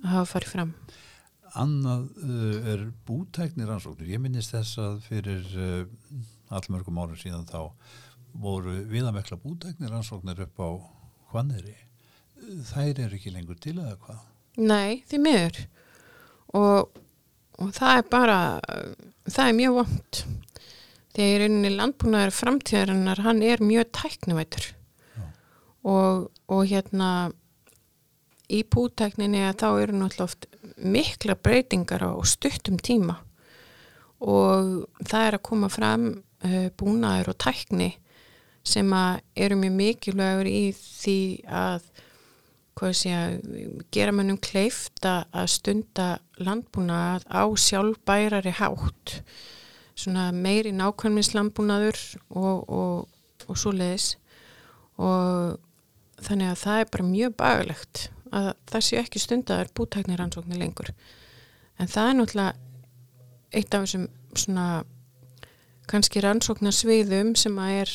að 0.00 0.10
hafa 0.14 0.32
farið 0.34 0.56
fram 0.56 0.74
Annað 1.58 2.04
uh, 2.22 2.58
er 2.70 2.82
bútæknir 3.08 3.66
rannsóknir. 3.66 4.12
Ég 4.12 4.20
minnist 4.22 4.52
þess 4.54 4.78
að 4.78 5.00
fyrir 5.02 5.48
uh, 5.58 5.80
allmörgum 6.54 7.00
árum 7.02 7.18
síðan 7.18 7.48
þá 7.48 7.72
voru 8.38 8.76
viðamekla 8.90 9.38
bútæknir 9.42 9.90
rannsóknir 9.90 10.44
upp 10.46 10.62
á 10.62 10.70
hvanneri. 11.32 11.74
Þær 12.50 13.04
eru 13.06 13.16
ekki 13.18 13.32
lengur 13.34 13.58
til 13.62 13.76
eða 13.78 13.94
hvað? 14.02 14.20
Nei, 14.60 15.02
því 15.08 15.20
miður. 15.22 15.60
Og, 16.58 17.00
og 17.62 17.72
það 17.76 17.96
er 18.00 18.08
bara 18.10 18.38
það 19.30 19.44
er 19.46 19.58
mjög 19.60 19.76
vond 19.78 20.22
því 21.10 21.26
að 21.26 21.36
rauninni 21.42 21.70
landbúnaður 21.74 22.34
framtíðarinnar 22.34 23.22
hann 23.24 23.42
er 23.46 23.62
mjög 23.62 23.90
tæknivætur 23.98 24.66
og, 25.86 26.26
og 26.50 26.62
hérna 26.70 27.30
í 28.50 28.62
bútækninni 28.66 29.44
að 29.46 29.58
þá 29.62 29.68
eru 29.70 29.96
náttúrulega 29.96 30.26
oft 30.26 30.46
mikla 30.80 31.36
breytingar 31.38 32.02
á 32.02 32.12
stuttum 32.26 32.80
tíma. 32.82 33.16
Og 34.20 34.88
það 35.06 35.26
er 35.26 35.36
að 35.38 35.46
koma 35.46 35.70
fram 35.72 36.06
uh, 36.44 36.68
búnaður 36.76 37.32
og 37.32 37.38
tækni 37.40 37.92
sem 38.66 38.90
að 38.92 39.20
eru 39.40 39.56
mjög 39.60 39.76
mikilvægur 39.78 40.50
í 40.50 40.62
því 40.76 41.20
að 41.46 41.86
hvað 42.80 42.94
sé 42.96 43.12
að 43.12 43.34
gera 43.92 44.14
mönnum 44.16 44.38
kleift 44.40 45.04
að 45.04 45.48
stunda 45.52 46.08
landbúnað 46.40 47.26
á 47.28 47.44
sjálfbærari 47.60 48.54
hátt. 48.56 49.20
Svona 50.00 50.30
meiri 50.32 50.72
nákvæmins 50.72 51.34
landbúnaður 51.36 51.98
og, 52.32 52.64
og, 52.72 53.08
og 53.46 53.58
svo 53.60 53.74
leiðis 53.76 54.14
og 55.00 55.58
þannig 56.24 56.52
að 56.52 56.62
það 56.62 56.80
er 56.80 56.90
bara 56.94 57.08
mjög 57.10 57.36
bagalegt 57.36 58.06
að 58.30 58.50
það 58.70 58.86
séu 58.86 59.00
ekki 59.00 59.20
stundaður 59.20 59.72
bútæknir 59.76 60.20
rannsóknir 60.20 60.60
lengur. 60.60 60.92
En 61.80 61.90
það 61.90 62.08
er 62.08 62.18
náttúrulega 62.18 62.52
eitt 63.56 63.74
af 63.74 63.86
þessum 63.86 64.06
svona 64.38 64.66
kannski 65.90 66.22
rannsóknarsviðum 66.22 67.34
sem 67.38 67.56
að 67.58 67.78
er 67.80 67.94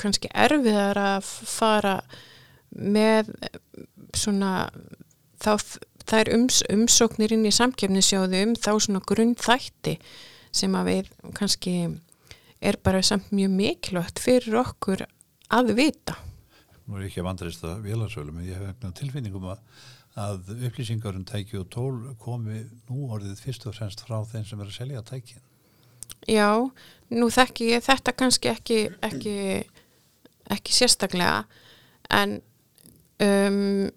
kannski 0.00 0.30
erfiðar 0.34 0.98
að 0.98 1.28
fara 1.46 2.00
með 2.74 3.32
svona 4.16 4.68
þá 5.42 5.52
það 6.08 6.20
er 6.20 6.32
ums, 6.36 6.62
umsóknir 6.72 7.34
inn 7.36 7.46
í 7.48 7.54
samkefnisjóðu 7.54 8.42
um 8.46 8.54
þá 8.58 8.70
svona 8.80 9.04
grunnþætti 9.08 9.98
sem 10.54 10.74
að 10.78 10.92
við 10.92 11.10
kannski 11.36 11.74
er 12.64 12.78
bara 12.82 13.04
samt 13.04 13.28
mjög 13.34 13.52
mikilvægt 13.54 14.22
fyrir 14.22 14.58
okkur 14.64 15.04
að 15.54 15.74
vita 15.78 16.16
Nú 16.88 16.96
er 16.96 17.04
ég 17.04 17.10
ekki 17.10 17.20
að 17.20 17.26
vandræst 17.28 17.64
að 17.68 17.82
vélarsölum 17.84 18.40
ég 18.46 18.56
hef 18.56 18.64
vegna 18.64 18.94
tilfinningum 18.96 19.50
að, 19.52 19.58
að 20.16 20.52
upplýsingar 20.70 21.18
um 21.18 21.26
tæki 21.28 21.58
og 21.60 21.66
tól 21.68 21.98
komi 22.22 22.62
nú 22.88 23.10
orðið 23.12 23.42
fyrst 23.44 23.66
og 23.68 23.76
fremst 23.76 24.00
frá 24.06 24.22
þeim 24.30 24.46
sem 24.48 24.62
er 24.62 24.70
að 24.70 24.78
selja 24.78 25.02
tækin. 25.04 25.42
Já, 26.24 26.48
nú 27.12 27.28
þekki 27.32 27.68
ég 27.74 27.84
þetta 27.84 28.14
kannski 28.16 28.52
ekki, 28.54 28.78
ekki, 29.04 29.36
ekki 30.56 30.78
sérstaklega 30.78 31.42
en 32.16 32.38
um, 33.24 33.88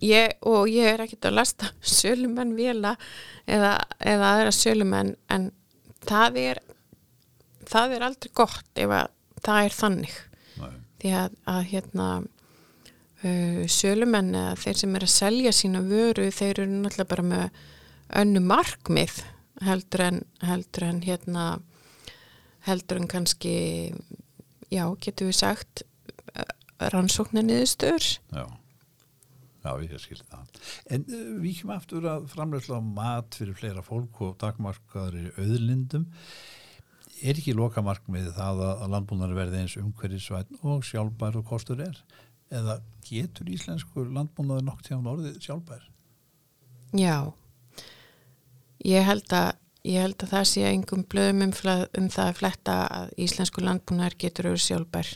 ég, 0.00 0.34
og 0.46 0.68
ég 0.70 0.88
er 0.94 1.04
ekkit 1.04 1.30
að 1.30 1.38
lasta 1.38 1.70
sölumenn 1.98 2.56
vila 2.58 2.96
eða, 3.46 3.76
eða 3.98 4.34
aðra 4.34 4.56
sölumenn 4.56 5.14
en 5.32 5.50
það 6.06 6.42
er 6.44 6.62
það 7.70 7.96
er 7.96 8.06
aldrei 8.08 8.34
gott 8.34 8.82
ef 8.82 8.94
að 8.96 9.16
það 9.40 9.64
er 9.64 9.76
þannig 9.76 10.14
Nei. 10.60 10.76
því 11.00 11.16
að, 11.22 11.34
að 11.54 11.60
hérna 11.72 12.06
uh, 12.20 13.66
sölumenn 13.70 14.32
eða 14.34 14.56
þeir 14.64 14.80
sem 14.82 14.96
er 14.96 15.06
að 15.06 15.14
selja 15.16 15.52
sína 15.56 15.84
vöru 15.86 16.30
þeir 16.34 16.54
eru 16.54 16.70
náttúrulega 16.72 17.12
bara 17.14 17.28
með 17.34 17.60
önnu 18.20 18.42
markmið 18.42 19.20
heldur 19.64 20.06
en, 20.06 20.22
heldur 20.42 20.88
en 20.88 21.02
hérna 21.04 21.46
heldur 22.66 23.00
en 23.00 23.08
kannski 23.08 23.54
já, 24.72 24.84
getur 25.00 25.30
við 25.30 25.38
sagt 25.40 25.84
rannsóknar 26.94 27.46
niðurstöður 27.46 28.08
Já. 28.32 28.44
Já, 29.60 29.74
ég 29.84 30.00
skilði 30.00 30.24
það. 30.30 30.60
En 30.94 31.02
uh, 31.04 31.24
við 31.42 31.58
kemum 31.58 31.74
aftur 31.74 32.06
að 32.08 32.24
framleysla 32.32 32.78
mat 32.80 33.36
fyrir 33.36 33.58
fleira 33.58 33.84
fólk 33.84 34.22
og 34.24 34.38
dagmarkaður 34.40 35.18
í 35.20 35.26
auðlindum. 35.36 36.06
Er 37.20 37.36
ekki 37.36 37.52
lokamarkmið 37.52 38.30
það 38.38 38.62
að, 38.64 38.72
að 38.86 38.92
landbúnar 38.94 39.36
verði 39.36 39.60
eins 39.60 39.76
umhverjusvæn 39.76 40.62
og 40.64 40.86
sjálfbær 40.88 41.36
og 41.42 41.46
kostur 41.50 41.82
er? 41.84 41.98
Eða 42.48 42.78
getur 43.04 43.50
íslenskur 43.52 44.08
landbúnaður 44.08 44.64
nokk 44.70 44.86
til 44.86 44.96
án 44.96 45.10
orðið 45.12 45.36
sjálfbær? 45.44 45.84
Já, 46.96 47.28
ég 48.88 49.04
held 49.06 49.36
að, 49.36 49.50
ég 49.86 50.06
held 50.06 50.24
að 50.24 50.32
það 50.32 50.48
sé 50.54 50.64
engum 50.70 51.04
blöðum 51.04 51.44
um, 51.44 51.52
um 52.00 52.08
það 52.10 52.32
að 52.32 52.40
fletta 52.40 52.78
að 52.88 53.12
íslensku 53.28 53.62
landbúnaðar 53.62 54.16
getur 54.24 54.48
auðvitað 54.48 54.66
sjálfbær 54.70 55.12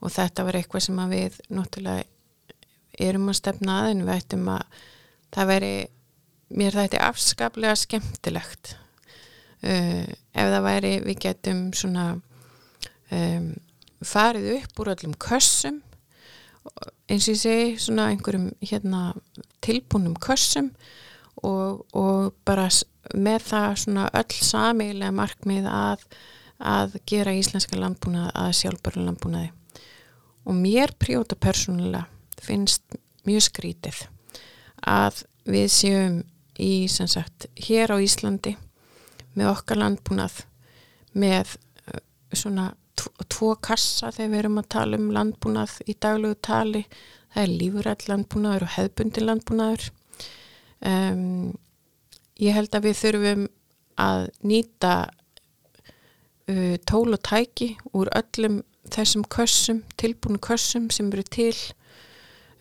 og 0.00 0.12
þetta 0.14 0.46
var 0.46 0.58
eitthvað 0.58 0.86
sem 0.86 1.00
við 1.10 1.38
náttúrulega 1.52 2.04
erum 3.00 3.30
að 3.30 3.38
stefna 3.40 3.80
að 3.82 3.90
en 3.94 4.04
við 4.06 4.14
ættum 4.16 4.48
að 4.52 4.78
það 5.30 5.50
veri 5.52 5.74
mér 6.60 6.78
er 6.82 6.96
afskaplega 7.06 7.76
skemmtilegt. 7.78 8.74
Uh, 9.60 10.08
ef 10.32 10.50
það 10.54 10.64
væri 10.64 10.92
við 11.04 11.18
getum 11.26 11.66
svona 11.76 12.06
um, 13.12 13.50
farið 14.00 14.54
upp 14.56 14.80
úr 14.80 14.92
öllum 14.94 15.16
kössum 15.20 15.82
eins 17.10 17.26
og 17.26 17.34
ég 17.34 17.40
segi 17.40 17.76
svona 17.80 18.08
einhverjum 18.12 18.50
hérna 18.64 19.10
tilbúnum 19.64 20.16
kössum 20.16 20.70
og, 21.44 21.84
og 21.92 22.32
bara 22.48 22.68
með 23.16 23.46
það 23.50 23.78
svona 23.84 24.08
öll 24.16 24.36
samilega 24.48 25.12
markmið 25.12 25.68
að, 25.72 26.04
að 26.58 26.98
gera 27.08 27.36
íslenska 27.36 27.80
landbúnað 27.80 28.30
að 28.32 28.52
sjálfbæra 28.60 29.06
landbúnaði 29.08 29.52
og 30.46 30.56
mér 30.56 30.94
prjóta 30.98 31.36
persónulega 31.36 32.06
finnst 32.40 32.98
mjög 33.28 33.46
skrítið 33.50 34.04
að 34.88 35.22
við 35.50 35.66
séum 35.72 36.20
í 36.60 36.88
sem 36.92 37.08
sagt 37.08 37.48
hér 37.60 37.92
á 37.92 37.96
Íslandi 38.00 38.54
með 39.36 39.52
okkar 39.52 39.80
landbúnað 39.80 40.42
með 41.16 41.56
uh, 41.90 42.00
svona 42.32 42.70
tvo 43.30 43.54
kassa 43.62 44.10
þegar 44.12 44.30
við 44.32 44.42
erum 44.42 44.60
að 44.60 44.68
tala 44.74 45.00
um 45.00 45.08
landbúnað 45.14 45.78
í 45.88 45.96
daglegu 46.00 46.36
tali. 46.44 46.82
Það 47.30 47.42
er 47.44 47.54
lífurætt 47.62 48.06
landbúnaður 48.10 48.66
og 48.66 48.74
hefbundi 48.74 49.24
landbúnaður. 49.24 49.86
Um, 50.80 51.52
ég 52.40 52.56
held 52.56 52.74
að 52.74 52.88
við 52.88 52.98
þurfum 53.00 53.46
að 54.00 54.26
nýta 54.48 54.94
uh, 56.50 56.76
tól 56.88 57.08
og 57.14 57.22
tæki 57.26 57.74
úr 57.92 58.10
öllum 58.16 58.60
þessum 58.88 59.26
kössum, 59.28 59.82
tilbúinu 60.00 60.40
kössum 60.42 60.88
sem 60.94 61.10
eru 61.12 61.24
til 61.28 61.54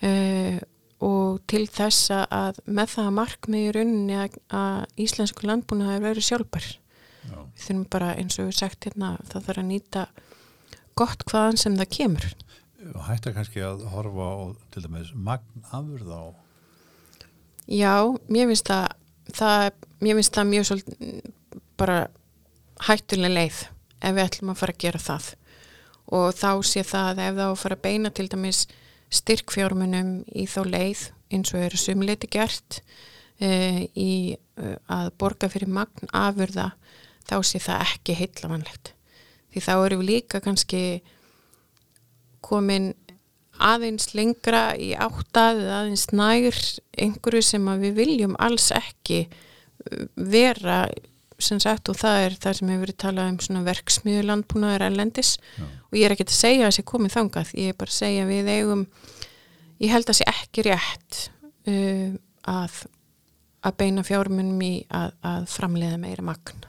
uh, 0.04 0.60
og 1.00 1.40
til 1.48 1.64
þess 1.72 2.12
að 2.12 2.60
með 2.68 2.94
það 2.98 3.14
markmið 3.16 3.68
í 3.70 3.72
rauninni 3.78 4.18
að, 4.20 4.36
að 4.52 5.04
íslensku 5.06 5.48
landbúnaður 5.48 6.04
verður 6.10 6.28
sjálfbar 6.28 6.68
Já. 6.68 7.38
við 7.40 7.64
þurfum 7.64 7.86
bara 7.96 8.12
eins 8.20 8.40
og 8.40 8.50
við 8.50 8.60
sagt 8.60 8.88
hérna 8.88 9.14
það 9.30 9.48
þarf 9.48 9.64
að 9.64 9.70
nýta 9.70 10.06
gott 11.00 11.24
hvaðan 11.30 11.60
sem 11.62 11.80
það 11.80 11.92
kemur. 11.96 12.30
Hættar 13.08 13.36
kannski 13.36 13.64
að 13.64 13.86
horfa 13.94 14.28
á 14.28 14.36
til 14.74 14.84
dæmis 14.84 15.12
magn 15.16 15.66
afurð 15.72 16.12
á. 16.12 16.24
Já, 17.70 17.96
mér 18.28 18.50
finnst 18.50 18.68
það, 18.68 18.88
það 19.38 19.66
mér 20.04 20.20
finnst 20.20 20.36
það 20.36 20.52
mjög 20.52 20.70
svolítið 20.70 21.36
bara 21.80 22.00
hættuleg 22.90 23.36
leið 23.36 23.60
ef 24.00 24.16
við 24.16 24.24
ætlum 24.26 24.52
að 24.52 24.60
fara 24.62 24.76
að 24.76 24.84
gera 24.84 25.04
það 25.04 25.30
og 26.16 26.34
þá 26.38 26.52
sé 26.66 26.84
það 26.88 27.10
að 27.12 27.24
ef 27.26 27.38
það 27.38 27.46
á 27.46 27.52
að 27.52 27.62
fara 27.64 27.78
að 27.78 27.86
beina 27.86 28.12
til 28.14 28.28
dæmis 28.32 28.62
styrkfjármunum 29.20 30.12
í 30.38 30.46
þá 30.50 30.60
leið 30.70 31.06
eins 31.34 31.54
og 31.54 31.64
eru 31.66 31.80
sumleiti 31.82 32.30
gert 32.32 32.82
e, 33.42 33.52
í 33.94 34.14
e, 34.34 34.76
að 34.90 35.12
borga 35.22 35.50
fyrir 35.52 35.72
magn 35.74 36.10
afurða 36.14 36.72
þá 37.30 37.38
sé 37.46 37.62
það 37.62 37.86
ekki 37.86 38.18
heitlavanlegt 38.18 38.94
því 39.54 39.66
þá 39.66 39.74
eru 39.78 40.00
við 40.02 40.10
líka 40.12 40.42
kannski 40.46 40.84
komin 42.46 42.94
aðeins 43.60 44.14
lengra 44.16 44.74
í 44.80 44.94
áttað 44.96 45.62
aðeins 45.68 46.08
nær 46.16 46.58
einhverju 47.00 47.44
sem 47.44 47.72
við 47.82 47.98
viljum 47.98 48.38
alls 48.40 48.70
ekki 48.76 49.26
uh, 49.28 50.06
vera 50.16 50.86
sem 51.44 51.60
sagt 51.64 51.90
og 51.92 51.98
það 52.00 52.22
er 52.26 52.38
það 52.44 52.58
sem 52.58 52.72
hefur 52.72 52.84
verið 52.86 53.00
talað 53.04 53.32
um 53.32 53.40
svona 53.44 53.66
verksmiðu 53.68 54.24
landbúnaður 54.28 54.86
ellendis 54.90 55.34
Já. 55.56 55.66
og 55.66 55.98
ég 55.98 56.06
er 56.08 56.16
ekki 56.16 56.28
að 56.28 56.36
segja 56.36 56.64
að 56.64 56.70
það 56.70 56.78
sé 56.78 56.86
komið 56.92 57.16
þangað, 57.16 57.52
ég 57.60 57.74
er 57.74 57.78
bara 57.80 57.94
að 57.94 58.00
segja 58.00 58.30
við 58.30 58.50
eigum, 58.54 58.86
ég 59.80 59.94
held 59.94 60.06
að 60.06 60.10
það 60.12 60.20
sé 60.20 60.30
ekki 60.34 60.66
rétt 60.68 61.20
uh, 61.72 62.18
að, 62.56 62.80
að 63.70 63.78
beina 63.84 64.06
fjármunum 64.08 64.66
í 64.66 64.74
að, 64.88 65.14
að 65.32 65.48
framleiða 65.54 66.02
meira 66.02 66.26
magn. 66.32 66.66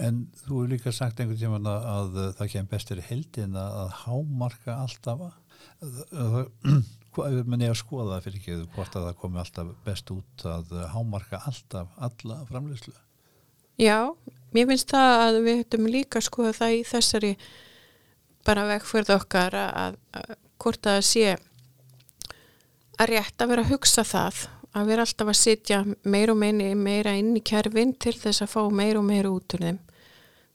En 0.00 0.22
þú 0.44 0.62
hefur 0.62 0.70
líka 0.70 0.94
sagt 0.94 1.20
einhvern 1.20 1.40
tíma 1.40 1.60
að, 1.60 1.90
að 1.90 2.32
það 2.38 2.52
kemur 2.54 2.72
bestur 2.72 3.02
í 3.02 3.06
heldin 3.08 3.58
að, 3.58 3.94
hámarka 4.04 4.78
alltaf 4.84 5.26
að 5.26 6.40
mann 7.50 7.62
er 7.64 7.72
að 7.72 7.80
skoða 7.80 8.16
það 8.16 8.26
fyrir 8.26 8.40
ekki 8.40 8.58
hvort 8.74 8.96
að 8.96 9.06
það 9.08 9.16
komi 9.20 9.40
alltaf 9.42 9.70
best 9.84 10.12
út 10.14 10.44
að 10.46 10.74
hámarka 10.94 11.40
alltaf 11.50 11.94
alla 12.06 12.42
framleyslu 12.48 12.94
Já, 13.80 14.12
mér 14.52 14.66
finnst 14.68 14.92
það 14.92 15.22
að 15.24 15.36
við 15.46 15.60
höfum 15.62 15.86
líka 15.88 16.20
skoða 16.20 16.52
það 16.58 16.74
í 16.76 16.80
þessari 16.84 17.30
bara 18.44 18.66
vegförð 18.68 19.14
okkar 19.14 19.56
að, 19.56 19.96
að 20.12 20.34
hvort 20.60 20.88
að 20.90 21.00
sé 21.08 21.30
að 23.00 23.12
rétt 23.14 23.40
að 23.40 23.54
vera 23.54 23.64
að 23.64 23.72
hugsa 23.72 24.04
það 24.04 24.42
að 24.76 24.90
vera 24.92 25.06
alltaf 25.06 25.30
að 25.32 25.38
sitja 25.40 25.78
meir 26.04 26.30
og 26.30 26.38
meini, 26.38 26.74
meira 26.76 27.14
inn 27.18 27.32
í 27.38 27.42
kerfin 27.42 27.94
til 27.96 28.14
þess 28.18 28.44
að 28.44 28.52
fá 28.52 28.60
meir 28.68 29.00
og 29.00 29.06
meira 29.08 29.32
út 29.32 29.56
úr 29.56 29.64
þeim. 29.64 29.80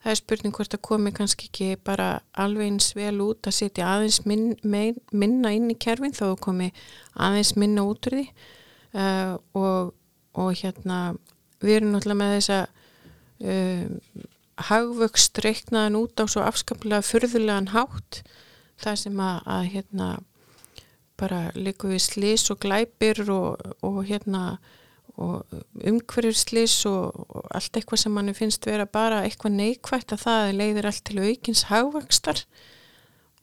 Það 0.06 0.12
er 0.14 0.20
spurning 0.22 0.54
hvort 0.54 0.78
að 0.78 0.84
komi 0.86 1.12
kannski 1.18 1.50
ekki 1.50 1.70
bara 1.82 2.10
alveg 2.38 2.70
eins 2.70 2.92
vel 2.94 3.18
út 3.26 3.50
að 3.50 3.58
sitja 3.58 3.90
aðeins 3.90 4.22
minn, 4.30 4.52
mein, 4.62 5.02
minna 5.12 5.50
inn 5.56 5.72
í 5.74 5.80
kerfin 5.82 6.14
þá 6.14 6.28
komi 6.38 6.70
aðeins 7.18 7.56
minna 7.58 7.88
út 7.90 8.06
úr 8.06 8.20
því 8.20 8.26
uh, 8.30 9.34
og, 9.58 9.96
og 10.38 10.52
hérna 10.62 11.00
við 11.66 11.80
erum 11.80 11.96
náttúrulega 11.96 12.22
með 12.22 12.36
þessa 12.38 12.60
uh, 13.43 14.24
hagvöxt 14.69 15.41
reiknaðan 15.43 16.00
út 16.00 16.21
á 16.21 16.26
svo 16.32 16.45
afskaplega 16.45 17.04
fyrðulegan 17.04 17.74
hátt 17.74 18.21
það 18.80 19.02
sem 19.02 19.19
að, 19.19 19.38
að 19.58 19.67
hérna 19.74 20.10
bara 21.19 21.41
líka 21.56 21.89
við 21.91 22.02
slis 22.04 22.50
og 22.52 22.60
glæpir 22.63 23.21
og, 23.32 23.62
og 23.84 24.02
hérna 24.08 24.58
og 25.15 25.48
umhverjurslis 25.88 26.82
og, 26.89 27.15
og 27.32 27.45
allt 27.56 27.78
eitthvað 27.78 28.02
sem 28.02 28.15
manni 28.15 28.34
finnst 28.36 28.65
vera 28.67 28.84
bara 28.84 29.21
eitthvað 29.24 29.56
neikvægt 29.56 30.12
að 30.12 30.26
það 30.26 30.56
leiðir 30.60 30.89
allt 30.89 31.04
til 31.08 31.21
aukins 31.24 31.63
hagvakstar 31.69 32.41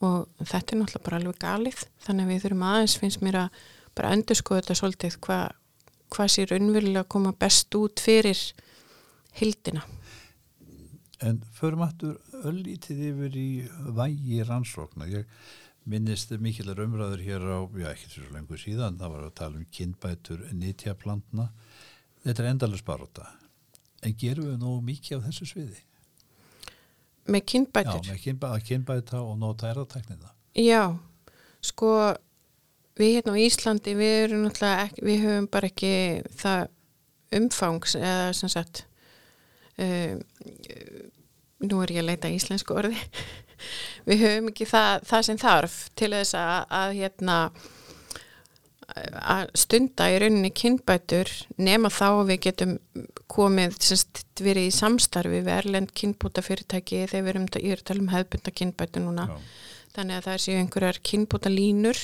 og 0.05 0.26
þetta 0.42 0.74
er 0.74 0.81
náttúrulega 0.83 1.07
bara 1.07 1.20
alveg 1.20 1.38
galið 1.40 1.85
þannig 2.05 2.26
að 2.26 2.33
við 2.33 2.44
þurfum 2.44 2.66
aðeins 2.68 2.98
finnst 3.00 3.24
mér 3.24 3.38
að 3.44 3.62
bara 3.96 4.12
endur 4.16 4.38
sko 4.38 4.59
þetta 4.59 4.76
svolítið 4.76 5.18
hvað 5.24 5.57
hva 6.12 6.28
sér 6.28 6.52
unnverulega 6.59 7.07
að 7.07 7.12
koma 7.14 7.33
best 7.40 7.78
út 7.78 8.05
fyrir 8.05 8.40
hildina 9.40 9.85
En 11.23 11.38
förum 11.55 11.85
aftur 11.87 12.16
öllítið 12.42 13.03
yfir 13.12 13.37
í 13.38 13.49
vægi 13.95 14.40
rannsókna 14.42 15.07
ég 15.07 15.29
minnist 15.87 16.33
mikilar 16.42 16.81
umræður 16.83 17.23
hér 17.23 17.47
á, 17.47 17.59
já 17.79 17.88
ekki 17.92 18.11
svo 18.11 18.27
lengur 18.35 18.59
síðan, 18.59 18.99
það 18.99 19.14
var 19.14 19.23
að 19.27 19.37
tala 19.38 19.59
um 19.59 19.68
kynbætur 19.75 20.42
nýtjaplantna. 20.55 21.49
Þetta 22.23 22.45
er 22.45 22.51
endalus 22.53 22.85
baróta. 22.87 23.27
En 24.03 24.14
gerum 24.18 24.51
við 24.51 24.61
nú 24.62 24.77
mikið 24.83 25.23
á 25.23 25.25
þessu 25.29 25.49
sviði? 25.51 25.81
Með 27.31 27.47
kynbætur? 27.53 28.03
Já, 28.03 28.12
með 28.12 28.23
kynbæ, 28.27 28.47
kynbæta 28.66 29.23
og 29.23 29.35
nóta 29.38 29.71
erðateknina. 29.71 30.31
Já, 30.59 30.99
sko 31.62 31.90
við 32.99 33.18
hérna 33.18 33.35
á 33.38 33.42
Íslandi, 33.42 33.95
við 33.99 34.38
ekki, 34.51 35.07
við 35.07 35.27
höfum 35.27 35.51
bara 35.51 35.71
ekki 35.71 35.92
það 36.38 36.64
umfangs 37.38 37.95
eða 37.99 38.33
sem 38.37 38.51
sagt 38.53 38.87
nú 41.62 41.82
er 41.82 41.94
ég 41.94 42.02
að 42.02 42.08
leita 42.11 42.32
íslensku 42.32 42.74
orði 42.76 42.98
við 44.08 44.24
höfum 44.24 44.50
ekki 44.52 44.66
það, 44.68 45.06
það 45.08 45.28
sem 45.28 45.38
þarf 45.40 45.78
til 45.98 46.11
þess 46.16 46.37
að, 46.38 46.58
að 46.80 46.96
hérna 46.98 47.38
að 48.92 49.52
stunda 49.56 50.08
í 50.12 50.18
rauninni 50.20 50.50
kynbætur 50.52 51.30
nema 51.62 51.88
þá 51.92 52.24
við 52.28 52.40
getum 52.48 52.74
komið 53.30 53.76
semst, 53.80 54.22
verið 54.42 54.68
í 54.68 54.74
samstarfi 54.74 55.40
við 55.40 55.52
erlend 55.54 55.92
kynbúta 55.96 56.44
fyrirtæki 56.44 57.06
þegar 57.06 57.24
við 57.24 57.32
erum 57.32 57.46
í 57.48 57.76
tala 57.80 58.04
um 58.04 58.12
hefbunda 58.12 58.52
kynbætu 58.52 59.04
núna 59.04 59.28
Já. 59.30 59.37
þannig 59.96 60.18
að 60.18 60.26
það 60.28 60.42
séu 60.44 60.58
einhverjar 60.61 61.00
kynbúta 61.08 61.52
línur 61.52 62.02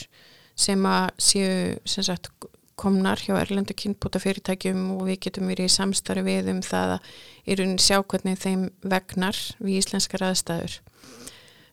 sem 0.58 0.88
að 0.88 1.10
séu 1.22 1.52
sem 1.84 2.06
sagt, 2.06 2.30
komnar 2.78 3.20
hjá 3.22 3.34
erlendu 3.38 3.74
kynbúta 3.76 4.20
fyrirtækjum 4.22 4.84
og 4.96 5.06
við 5.08 5.20
getum 5.26 5.50
verið 5.50 5.68
í 5.68 5.74
samstarfi 5.74 6.24
við 6.26 6.50
um 6.52 6.62
það 6.64 6.94
að 6.96 7.10
í 7.44 7.56
rauninni 7.58 7.84
sjá 7.84 7.98
hvernig 8.00 8.40
þeim 8.42 8.64
vegnar 8.94 9.40
við 9.58 9.80
íslenskar 9.80 10.26
aðstæður. 10.28 10.78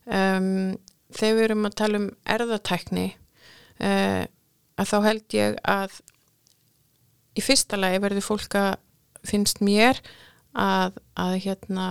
Um, 0.06 0.76
þegar 1.15 1.38
við 1.38 1.46
erum 1.48 1.70
að 1.70 1.78
tala 1.82 2.02
um 2.02 2.10
erðatækni 2.36 3.06
uh, 3.13 4.24
að 4.76 4.91
þá 4.91 4.98
held 5.08 5.38
ég 5.38 5.60
að 5.65 6.00
í 7.36 7.44
fyrsta 7.44 7.80
lagi 7.80 8.02
verður 8.04 8.28
fólk 8.30 8.58
að 8.60 8.72
finnst 9.26 9.62
mér 9.65 10.00
að, 10.54 11.00
að 11.18 11.38
hérna 11.48 11.88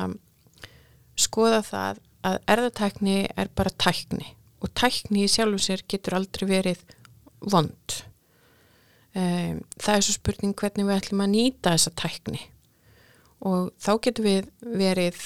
skoða 1.19 1.61
það 1.67 2.03
að 2.25 2.41
erðatækni 2.55 3.19
er 3.37 3.51
bara 3.57 3.75
tækni 3.79 4.35
og 4.65 4.73
tækni 4.79 5.27
í 5.27 5.31
sjálfu 5.31 5.61
sér 5.61 5.85
getur 5.91 6.17
aldrei 6.19 6.47
verið 6.49 6.85
vond 7.45 8.01
um, 9.15 9.63
það 9.79 9.97
er 9.97 10.05
svo 10.07 10.17
spurning 10.17 10.57
hvernig 10.59 10.89
við 10.89 10.99
ætlum 10.99 11.25
að 11.25 11.33
nýta 11.35 11.75
þessa 11.75 11.95
tækni. 12.03 12.43
Og 13.45 13.73
þá 13.83 13.91
getur 14.07 14.25
við 14.25 14.47
verið 14.65 15.19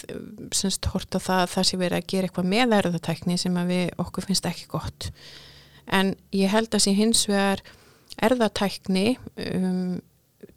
semst 0.57 0.88
horta 0.90 1.20
það 1.22 1.42
að 1.44 1.53
það 1.53 1.68
sé 1.68 1.79
verið 1.79 2.01
að 2.01 2.09
gera 2.12 2.29
eitthvað 2.29 2.48
með 2.51 2.74
erðatækni 2.79 3.37
sem 3.38 3.59
að 3.61 3.70
við 3.74 3.85
okkur 4.03 4.27
finnst 4.27 4.48
ekki 4.48 4.66
gott. 4.72 5.11
En 5.87 6.16
ég 6.35 6.51
held 6.51 6.74
að 6.74 6.85
sé 6.85 6.94
hins 6.98 7.22
vegar 7.31 7.62
erðatækni 8.18 9.07
um, 9.55 10.01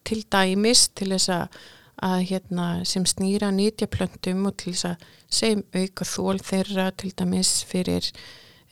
til 0.08 0.24
dæmis 0.34 0.88
til 0.98 1.12
þess 1.14 1.30
að, 1.36 1.60
að 2.02 2.24
hérna, 2.32 2.68
sem 2.90 3.06
snýra 3.06 3.52
nýtjaplöntum 3.54 4.48
og 4.50 4.58
til 4.62 4.74
þess 4.74 4.90
að 4.94 5.06
segjum 5.32 5.66
auka 5.78 6.08
þól 6.08 6.42
þeirra 6.42 6.88
til 6.98 7.12
dæmis 7.14 7.54
fyrir 7.70 8.10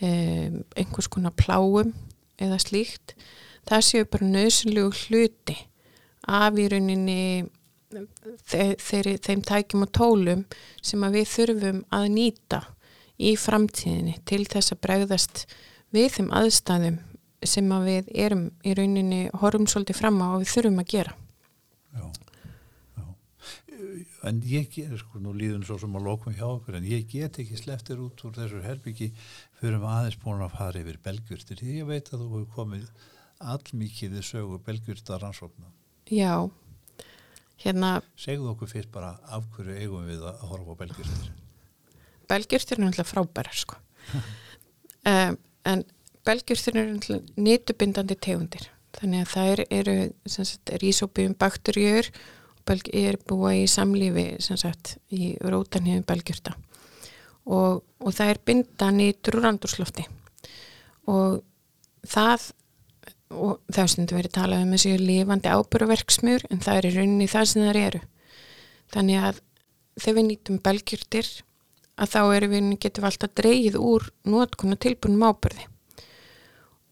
um, 0.01 0.63
einhvers 0.73 1.11
konar 1.13 1.35
pláum 1.37 1.93
eða 2.41 2.57
slíkt 2.63 3.13
það 3.69 3.85
séu 3.85 4.09
bara 4.09 4.33
nöðsynlegu 4.33 4.91
hluti 5.05 5.57
af 6.29 6.59
í 6.59 6.67
rauninni 6.71 7.21
þeir, 7.89 9.15
þeim 9.17 9.41
tækjum 9.45 9.85
og 9.85 9.93
tólum 9.95 10.43
sem 10.81 11.03
að 11.05 11.19
við 11.19 11.31
þurfum 11.33 11.81
að 11.95 12.07
nýta 12.15 12.61
í 13.19 13.33
framtíðinni 13.39 14.19
til 14.29 14.45
þess 14.47 14.75
að 14.75 14.81
bregðast 14.85 15.45
við 15.95 16.11
þeim 16.17 16.31
aðstæðum 16.39 16.99
sem 17.49 17.71
að 17.71 17.89
við 17.89 18.09
erum 18.25 18.47
í 18.67 18.75
rauninni 18.77 19.21
horfum 19.41 19.67
svolítið 19.71 19.99
fram 20.01 20.19
á 20.21 20.27
og 20.29 20.41
við 20.43 20.53
þurfum 20.53 20.81
að 20.83 20.89
gera. 20.93 21.13
Já, 21.95 22.05
já. 22.99 23.05
En 24.29 24.41
ég 24.45 24.67
get, 24.73 24.91
sko 24.99 25.21
nú 25.23 25.33
líðum 25.33 25.63
svo 25.65 25.79
sem 25.81 25.95
að 25.95 26.09
lókum 26.09 26.35
hjá 26.35 26.45
okkur 26.49 26.77
en 26.79 26.89
ég 26.89 27.07
get 27.09 27.39
ekki 27.41 27.57
sleftir 27.57 28.01
út 28.03 28.25
úr 28.27 28.35
þessu 28.35 28.59
herbyggi 28.65 29.13
fyrir 29.61 29.79
maður 29.79 30.03
aðeins 30.03 30.19
búin 30.23 30.43
að 30.43 30.57
fara 30.59 30.83
yfir 30.83 30.99
belgjurtir 31.05 31.63
því. 31.63 31.79
Ég 31.79 31.89
veit 31.89 32.11
að 32.11 32.25
þú 32.25 32.29
hefur 32.35 32.51
komið 32.59 32.91
allmikið 33.39 34.17
við 34.17 34.25
sögu 34.29 34.59
belgjurta 34.65 35.19
rannsóknar 35.21 35.71
Já. 36.09 36.49
Hérna 37.59 37.99
Segðu 38.19 38.53
okkur 38.53 38.71
fyrst 38.71 38.91
bara 38.93 39.17
af 39.29 39.45
hverju 39.55 39.77
eigum 39.77 40.07
við 40.09 40.25
að 40.25 40.41
horfa 40.49 40.75
á 40.75 40.79
belgjurtir 40.81 41.29
Belgjurtir 42.29 42.77
er 42.77 42.83
náttúrulega 42.83 43.09
frábærar 43.09 43.55
sko. 43.57 43.77
Um, 45.01 45.37
en 45.69 45.79
belgjurtir 46.27 46.77
eru 46.77 47.17
nýtubindandi 47.41 48.17
tegundir. 48.21 48.67
Þannig 48.99 49.23
að 49.23 49.31
það 49.33 49.63
eru 49.79 49.95
rísópiðum 50.83 51.33
bakterjur 51.41 52.11
og 52.69 52.89
er 52.93 53.17
búa 53.25 53.55
í 53.57 53.65
samlífi 53.69 54.37
sagt, 54.41 54.97
í 55.09 55.33
rótanhefum 55.41 56.05
belgjurta 56.05 56.53
og, 57.49 57.81
og 57.81 58.13
það 58.13 58.33
er 58.33 58.41
bindan 58.45 59.01
í 59.01 59.09
drúrandurslofti 59.25 60.05
og 61.09 61.39
það 62.05 62.49
og 63.29 63.59
það 63.69 63.83
er 63.83 63.91
stundu 63.93 64.17
verið 64.17 64.35
talað 64.37 64.63
um 64.65 64.71
þessu 64.73 64.95
lifandi 65.01 65.51
ábúruverksmjör 65.53 66.47
en 66.49 66.63
það 66.63 66.79
er 66.79 66.87
í 66.89 66.93
rauninni 66.95 67.29
það 67.29 67.49
sem 67.51 67.65
það 67.67 67.81
eru. 67.83 68.01
Þannig 68.89 69.27
að 69.29 69.41
þegar 69.99 70.17
við 70.17 70.27
nýtum 70.29 70.61
belgjurtir 70.65 71.29
að 71.99 72.13
þá 72.13 72.21
erum 72.37 72.53
við 72.55 72.69
getum 72.85 73.07
alltaf 73.09 73.35
dreyið 73.37 73.77
úr 73.79 74.07
nótkunna 74.29 74.79
tilbúinum 74.79 75.27
ábyrði 75.29 75.67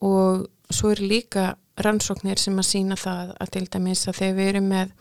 og 0.06 0.48
svo 0.70 0.92
eru 0.94 1.08
líka 1.10 1.56
rannsóknir 1.82 2.42
sem 2.42 2.58
að 2.58 2.70
sína 2.70 2.98
það 3.00 3.36
að 3.38 3.54
til 3.56 3.66
dæmis 3.74 4.08
að 4.10 4.20
þegar 4.20 4.38
við 4.38 4.50
erum 4.52 4.68
með 4.72 4.92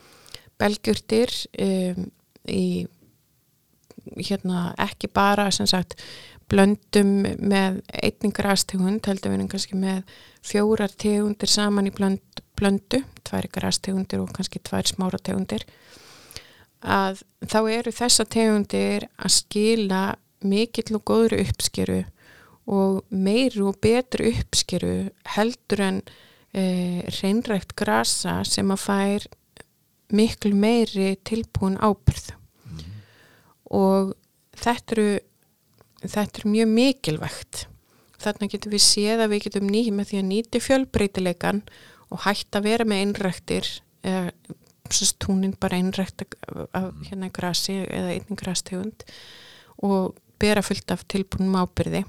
belgjurtir 0.61 1.35
um, 1.67 2.07
í 2.49 2.67
hérna 4.17 4.71
ekki 4.81 5.11
bara 5.13 5.49
sem 5.53 5.69
sagt 5.69 5.97
blöndum 6.51 7.13
með 7.25 7.81
einningar 7.91 8.51
aðstegund 8.53 9.07
heldur 9.09 9.33
við 9.33 9.39
erum 9.39 9.51
kannski 9.51 9.79
með 9.79 10.17
fjórar 10.47 10.93
tegundir 10.95 11.51
saman 11.51 11.89
í 11.91 11.95
blönd, 11.95 12.43
blöndu, 12.59 13.03
tvær 13.27 13.49
ykkar 13.49 13.69
aðstegundir 13.71 14.23
og 14.23 14.31
kannski 14.37 14.63
tvær 14.63 14.87
smára 14.87 15.19
tegundir. 15.19 15.67
Að 16.87 17.25
þá 17.43 17.59
eru 17.73 17.95
þessa 17.95 18.27
tegundir 18.31 19.09
að 19.17 19.35
skila 19.41 20.05
mikill 20.47 20.99
og 20.99 21.05
góður 21.09 21.41
uppskeru 21.43 22.05
og 22.71 23.03
meiru 23.11 23.71
og 23.71 23.81
betru 23.83 24.31
uppskeru 24.31 24.95
heldur 25.37 25.83
en 25.83 26.01
e, 26.55 27.03
reynrækt 27.21 27.75
grasa 27.79 28.41
sem 28.47 28.71
að 28.75 28.83
fær 28.83 29.29
miklu 30.15 30.55
meiri 30.55 31.15
tilbúin 31.27 31.79
ábyrð 31.83 32.35
mm 32.35 32.47
og 33.75 34.13
þetta 34.57 34.97
eru 34.97 35.09
þetta 36.13 36.43
er 36.43 36.53
mjög 36.53 36.71
mikilvægt. 36.75 37.65
Þarna 38.23 38.49
getum 38.53 38.73
við 38.73 38.85
séð 38.85 39.25
að 39.25 39.33
við 39.35 39.43
getum 39.47 39.71
nýjum 39.71 39.99
með 40.01 40.11
því 40.11 40.21
að 40.21 40.29
nýti 40.31 40.63
fjölbreytileikan 40.65 41.63
og 42.13 42.23
hægt 42.25 42.57
að 42.57 42.69
vera 42.71 42.87
með 42.89 43.03
einræktir 43.05 43.69
eða 44.07 44.31
túnin 45.19 45.57
bara 45.59 45.77
einrækt 45.77 46.23
af 46.73 46.93
hérna 47.09 47.31
grasi 47.35 47.81
eða 47.85 48.15
einnig 48.15 48.39
grastegund 48.39 49.03
og 49.83 50.15
bera 50.39 50.63
fullt 50.63 50.91
af 50.95 51.05
tilbúinum 51.11 51.59
ábyrði 51.59 52.05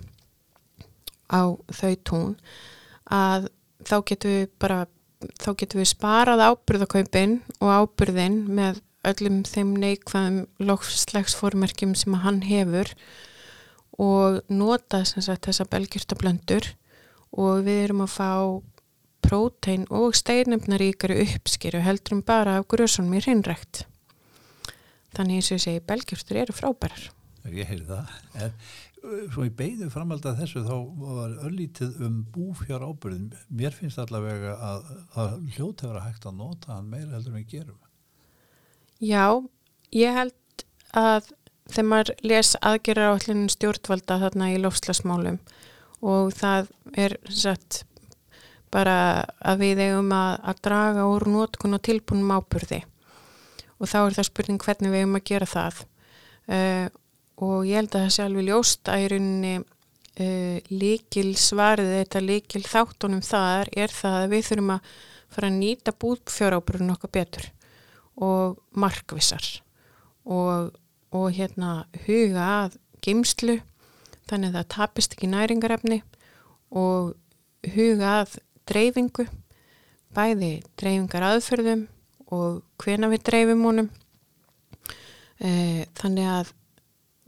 á 1.33 1.41
þau 1.57 1.95
tún 2.05 2.35
að 3.09 3.49
þá 3.87 3.97
getum 4.05 4.35
við 4.35 4.49
bara 4.59 4.79
þá 5.41 5.49
getum 5.57 5.81
við 5.81 5.89
sparað 5.91 6.43
ábyrðakaupin 6.51 7.39
og 7.59 7.71
ábyrðin 7.73 8.43
með 8.47 8.81
öllum 9.07 9.41
þeim 9.47 9.73
neikvæðum 9.81 10.43
lofslagsformerkjum 10.59 11.95
sem 11.97 12.17
hann 12.23 12.43
hefur 12.45 12.91
og 13.97 14.41
nota 14.53 15.03
sagt, 15.05 15.47
þessa 15.47 15.65
belgjurtablöndur 15.71 16.71
og 17.37 17.63
við 17.65 17.83
erum 17.87 18.03
að 18.05 18.13
fá 18.13 18.31
prótein 19.27 19.85
og 19.91 20.15
steinefnaríkari 20.15 21.19
uppskýru 21.25 21.81
heldur 21.83 22.17
um 22.17 22.25
bara 22.25 22.59
af 22.59 22.67
grösunum 22.71 23.17
í 23.17 23.23
hreinrækt. 23.25 23.85
Þannig 25.17 25.39
eins 25.39 25.49
og 25.49 25.57
ég 25.57 25.63
segi 25.63 25.85
belgjurtur 25.89 26.43
eru 26.43 26.55
frábærar. 26.55 27.09
Ég 27.47 27.67
heyri 27.67 27.87
það. 27.87 28.13
En 28.37 28.53
svo 29.31 29.45
í 29.47 29.51
beigðu 29.53 29.89
framhald 29.91 30.25
að 30.27 30.41
þessu 30.41 30.63
þá 30.65 30.75
var 30.99 31.35
öllítið 31.47 31.99
um 32.07 32.21
búfjár 32.33 32.85
ábyrðin 32.87 33.29
mér 33.47 33.75
finnst 33.75 33.99
allavega 34.01 34.55
að 34.57 34.87
það 35.15 35.35
hljótt 35.55 35.83
hefur 35.85 35.99
að 35.99 36.07
hægt 36.07 36.27
að 36.27 36.39
nota 36.41 36.73
hann 36.73 36.89
meira 36.91 37.13
heldur 37.15 37.33
en 37.33 37.39
við 37.39 37.51
gerum. 37.53 37.81
Já, 39.03 39.25
ég 39.93 40.17
held 40.17 40.65
að 40.97 41.31
þegar 41.71 41.89
maður 41.91 42.13
les 42.31 42.55
aðgerra 42.61 43.11
á 43.11 43.15
allir 43.15 43.43
stjórnvalda 43.53 44.19
þarna 44.23 44.51
í 44.53 44.59
lofslasmálum 44.61 45.39
og 46.05 46.33
það 46.37 46.69
er 46.95 47.17
satt 47.29 47.83
bara 48.73 49.25
að 49.39 49.63
við 49.63 49.81
eigum 49.87 50.11
að, 50.13 50.33
að 50.51 50.61
draga 50.67 51.07
úr 51.07 51.25
nótkun 51.31 51.77
og 51.77 51.83
tilbúnum 51.87 52.35
ábyrði 52.35 52.83
og 53.77 53.89
þá 53.89 53.97
er 54.01 54.17
það 54.17 54.29
spurning 54.29 54.63
hvernig 54.63 54.93
við 54.93 55.03
eigum 55.03 55.19
að 55.19 55.27
gera 55.29 55.47
það. 55.49 55.81
Uh, 56.47 56.87
og 57.43 57.67
ég 57.67 57.77
held 57.77 57.91
að 57.93 58.05
það 58.05 58.13
sé 58.15 58.23
alveg 58.25 58.47
ljóst 58.47 58.89
að 58.89 59.03
í 59.03 59.09
rauninni 59.11 59.53
uh, 59.59 60.71
líkil 60.71 61.29
svarið 61.37 61.93
þetta 61.99 62.23
líkil 62.23 62.63
þáttunum 62.65 63.23
þar 63.25 63.71
er 63.77 63.93
það 63.93 64.17
að 64.23 64.33
við 64.33 64.49
þurfum 64.49 64.73
að 64.77 64.91
fara 65.35 65.51
að 65.51 65.59
nýta 65.59 65.93
búfjárábrunum 66.01 66.95
okkar 66.95 67.13
betur 67.19 67.47
og 68.23 68.57
markvissar. 68.79 69.45
Og, 70.25 70.71
og 71.15 71.31
hérna 71.37 71.85
huga 72.05 72.47
að 72.63 72.77
geimslu 73.03 73.59
þannig 74.27 74.51
að 74.51 74.57
það 74.57 74.71
tapist 74.75 75.15
ekki 75.15 75.29
næringarefni 75.31 76.01
og 76.75 77.13
huga 77.75 78.13
að 78.23 78.39
dreifingu 78.67 79.27
bæði 80.15 80.51
dreifingar 80.79 81.25
aðferðum 81.29 81.85
og 82.33 82.61
hvena 82.81 83.09
við 83.11 83.23
dreifum 83.29 83.63
honum. 83.67 83.89
E, 85.39 85.85
þannig 85.99 86.27
að 86.31 86.51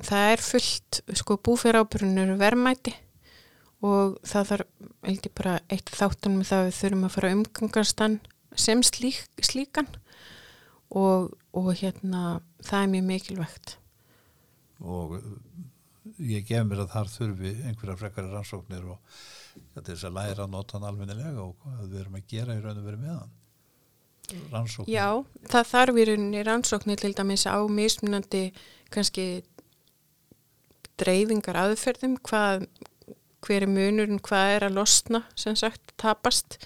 það 0.03 0.31
er 0.33 0.43
fullt, 0.43 0.99
sko 1.19 1.37
búfyrir 1.43 1.83
ábyrjunur 1.83 2.35
verðmæti 2.39 2.95
og 3.85 4.17
það 4.27 4.51
þarf, 4.51 4.71
ég 5.07 5.31
bara 5.37 5.55
eitt 5.71 5.91
þáttan 5.95 6.39
með 6.39 6.51
það 6.51 6.65
við 6.67 6.77
þurfum 6.79 7.07
að 7.07 7.15
fara 7.15 7.33
umgangastan 7.37 8.17
sem 8.59 8.81
slík, 8.83 9.21
slíkan 9.45 9.87
og, 10.89 11.35
og 11.55 11.69
hérna 11.79 12.39
það 12.65 12.81
er 12.81 12.91
mjög 12.95 13.07
mikilvægt 13.13 13.78
og 14.79 15.19
ég 16.19 16.45
gef 16.47 16.65
mér 16.65 16.83
að 16.85 16.93
þar 16.93 17.11
þurfi 17.13 17.51
einhverja 17.67 17.97
frekari 17.99 18.31
rannsóknir 18.31 18.87
og 18.93 19.19
þetta 19.73 19.83
er 19.83 19.89
þess 19.91 20.07
að 20.07 20.17
læra 20.17 20.45
að 20.45 20.53
nota 20.55 20.77
hann 20.77 20.87
almennilega 20.89 21.43
og 21.43 21.55
hvað 21.63 21.85
við 21.85 22.01
erum 22.03 22.17
að 22.19 22.27
gera 22.33 22.55
í 22.55 22.63
raun 22.63 22.81
og 22.81 22.87
verið 22.87 23.03
með 23.03 23.15
hann 23.17 23.37
rannsóknir. 24.53 24.93
Já, 24.93 25.07
það 25.53 25.71
þarf 25.73 25.99
í 25.99 26.05
rauninni 26.09 26.43
rannsóknir 26.47 27.01
til 27.01 27.13
dæmis 27.17 27.45
á 27.49 27.57
mismunandi 27.69 28.43
kannski 28.93 29.27
dreifingar 30.99 31.59
aðferðum, 31.59 32.17
hvað, 32.27 32.67
hver 33.45 33.65
er 33.65 33.71
munurinn, 33.71 34.21
hvað 34.23 34.55
er 34.57 34.67
að 34.67 34.79
losna, 34.79 35.23
sem 35.39 35.55
sagt, 35.59 35.93
tapast 36.01 36.59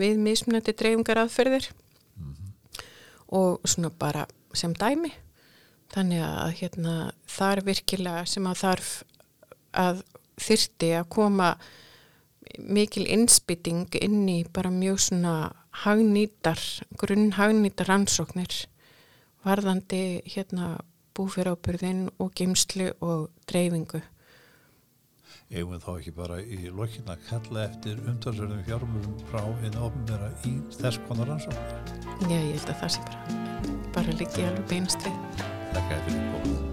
við 0.00 0.20
mismunandi 0.22 0.74
dreifingar 0.76 1.22
aðferðir 1.24 1.70
mm 1.70 2.34
-hmm. 2.34 2.84
og 3.38 3.60
svona 3.64 3.90
bara 3.90 4.26
sem 4.54 4.74
dæmi. 4.74 5.12
Þannig 5.90 6.22
að 6.22 6.52
hérna, 6.60 6.96
það 7.26 7.52
er 7.52 7.62
virkilega 7.66 8.26
sem 8.30 8.46
að 8.46 8.60
þarf 8.62 8.90
að 9.80 10.02
þyrti 10.40 10.90
að 10.98 11.08
koma 11.16 11.48
mikil 12.58 13.06
innspýting 13.06 13.88
inn 14.02 14.22
í 14.30 14.38
bara 14.52 14.70
mjög 14.74 15.00
svona 15.06 15.34
hagnýtar, 15.84 16.60
grunn 16.98 17.32
hagnýtar 17.36 17.90
rannsóknir 17.90 18.64
varðandi 19.46 20.20
hérna 20.28 20.78
búfyrábyrðin 21.16 22.08
og 22.18 22.32
geimslu 22.36 22.90
og 23.00 23.28
dreifingu. 23.50 24.02
eigum 25.50 25.72
við 25.74 25.80
þá 25.82 25.92
ekki 25.98 26.12
bara 26.14 26.36
í 26.40 26.58
lokkin 26.70 27.08
að 27.10 27.24
kalla 27.26 27.64
eftir 27.64 28.02
umtalsverðum 28.06 28.60
fjármjörnum 28.68 29.16
frá 29.32 29.40
einu 29.64 29.86
ofnbæra 29.88 30.30
í 30.46 30.52
þess 30.76 31.00
konar 31.08 31.32
rannsóknir. 31.32 31.96
Já, 32.30 32.36
ég 32.38 32.52
held 32.54 32.68
að 32.68 32.82
það 32.84 32.92
sé 32.96 33.08
bara, 33.08 33.40
bara 33.96 34.20
líki 34.20 34.46
alveg 34.46 34.68
beinst 34.70 35.08
við. 35.08 35.58
Takk 35.74 35.86
fyrir 36.06 36.26
komið. 36.32 36.40
Já, 36.40 36.50
takk. 36.50 36.69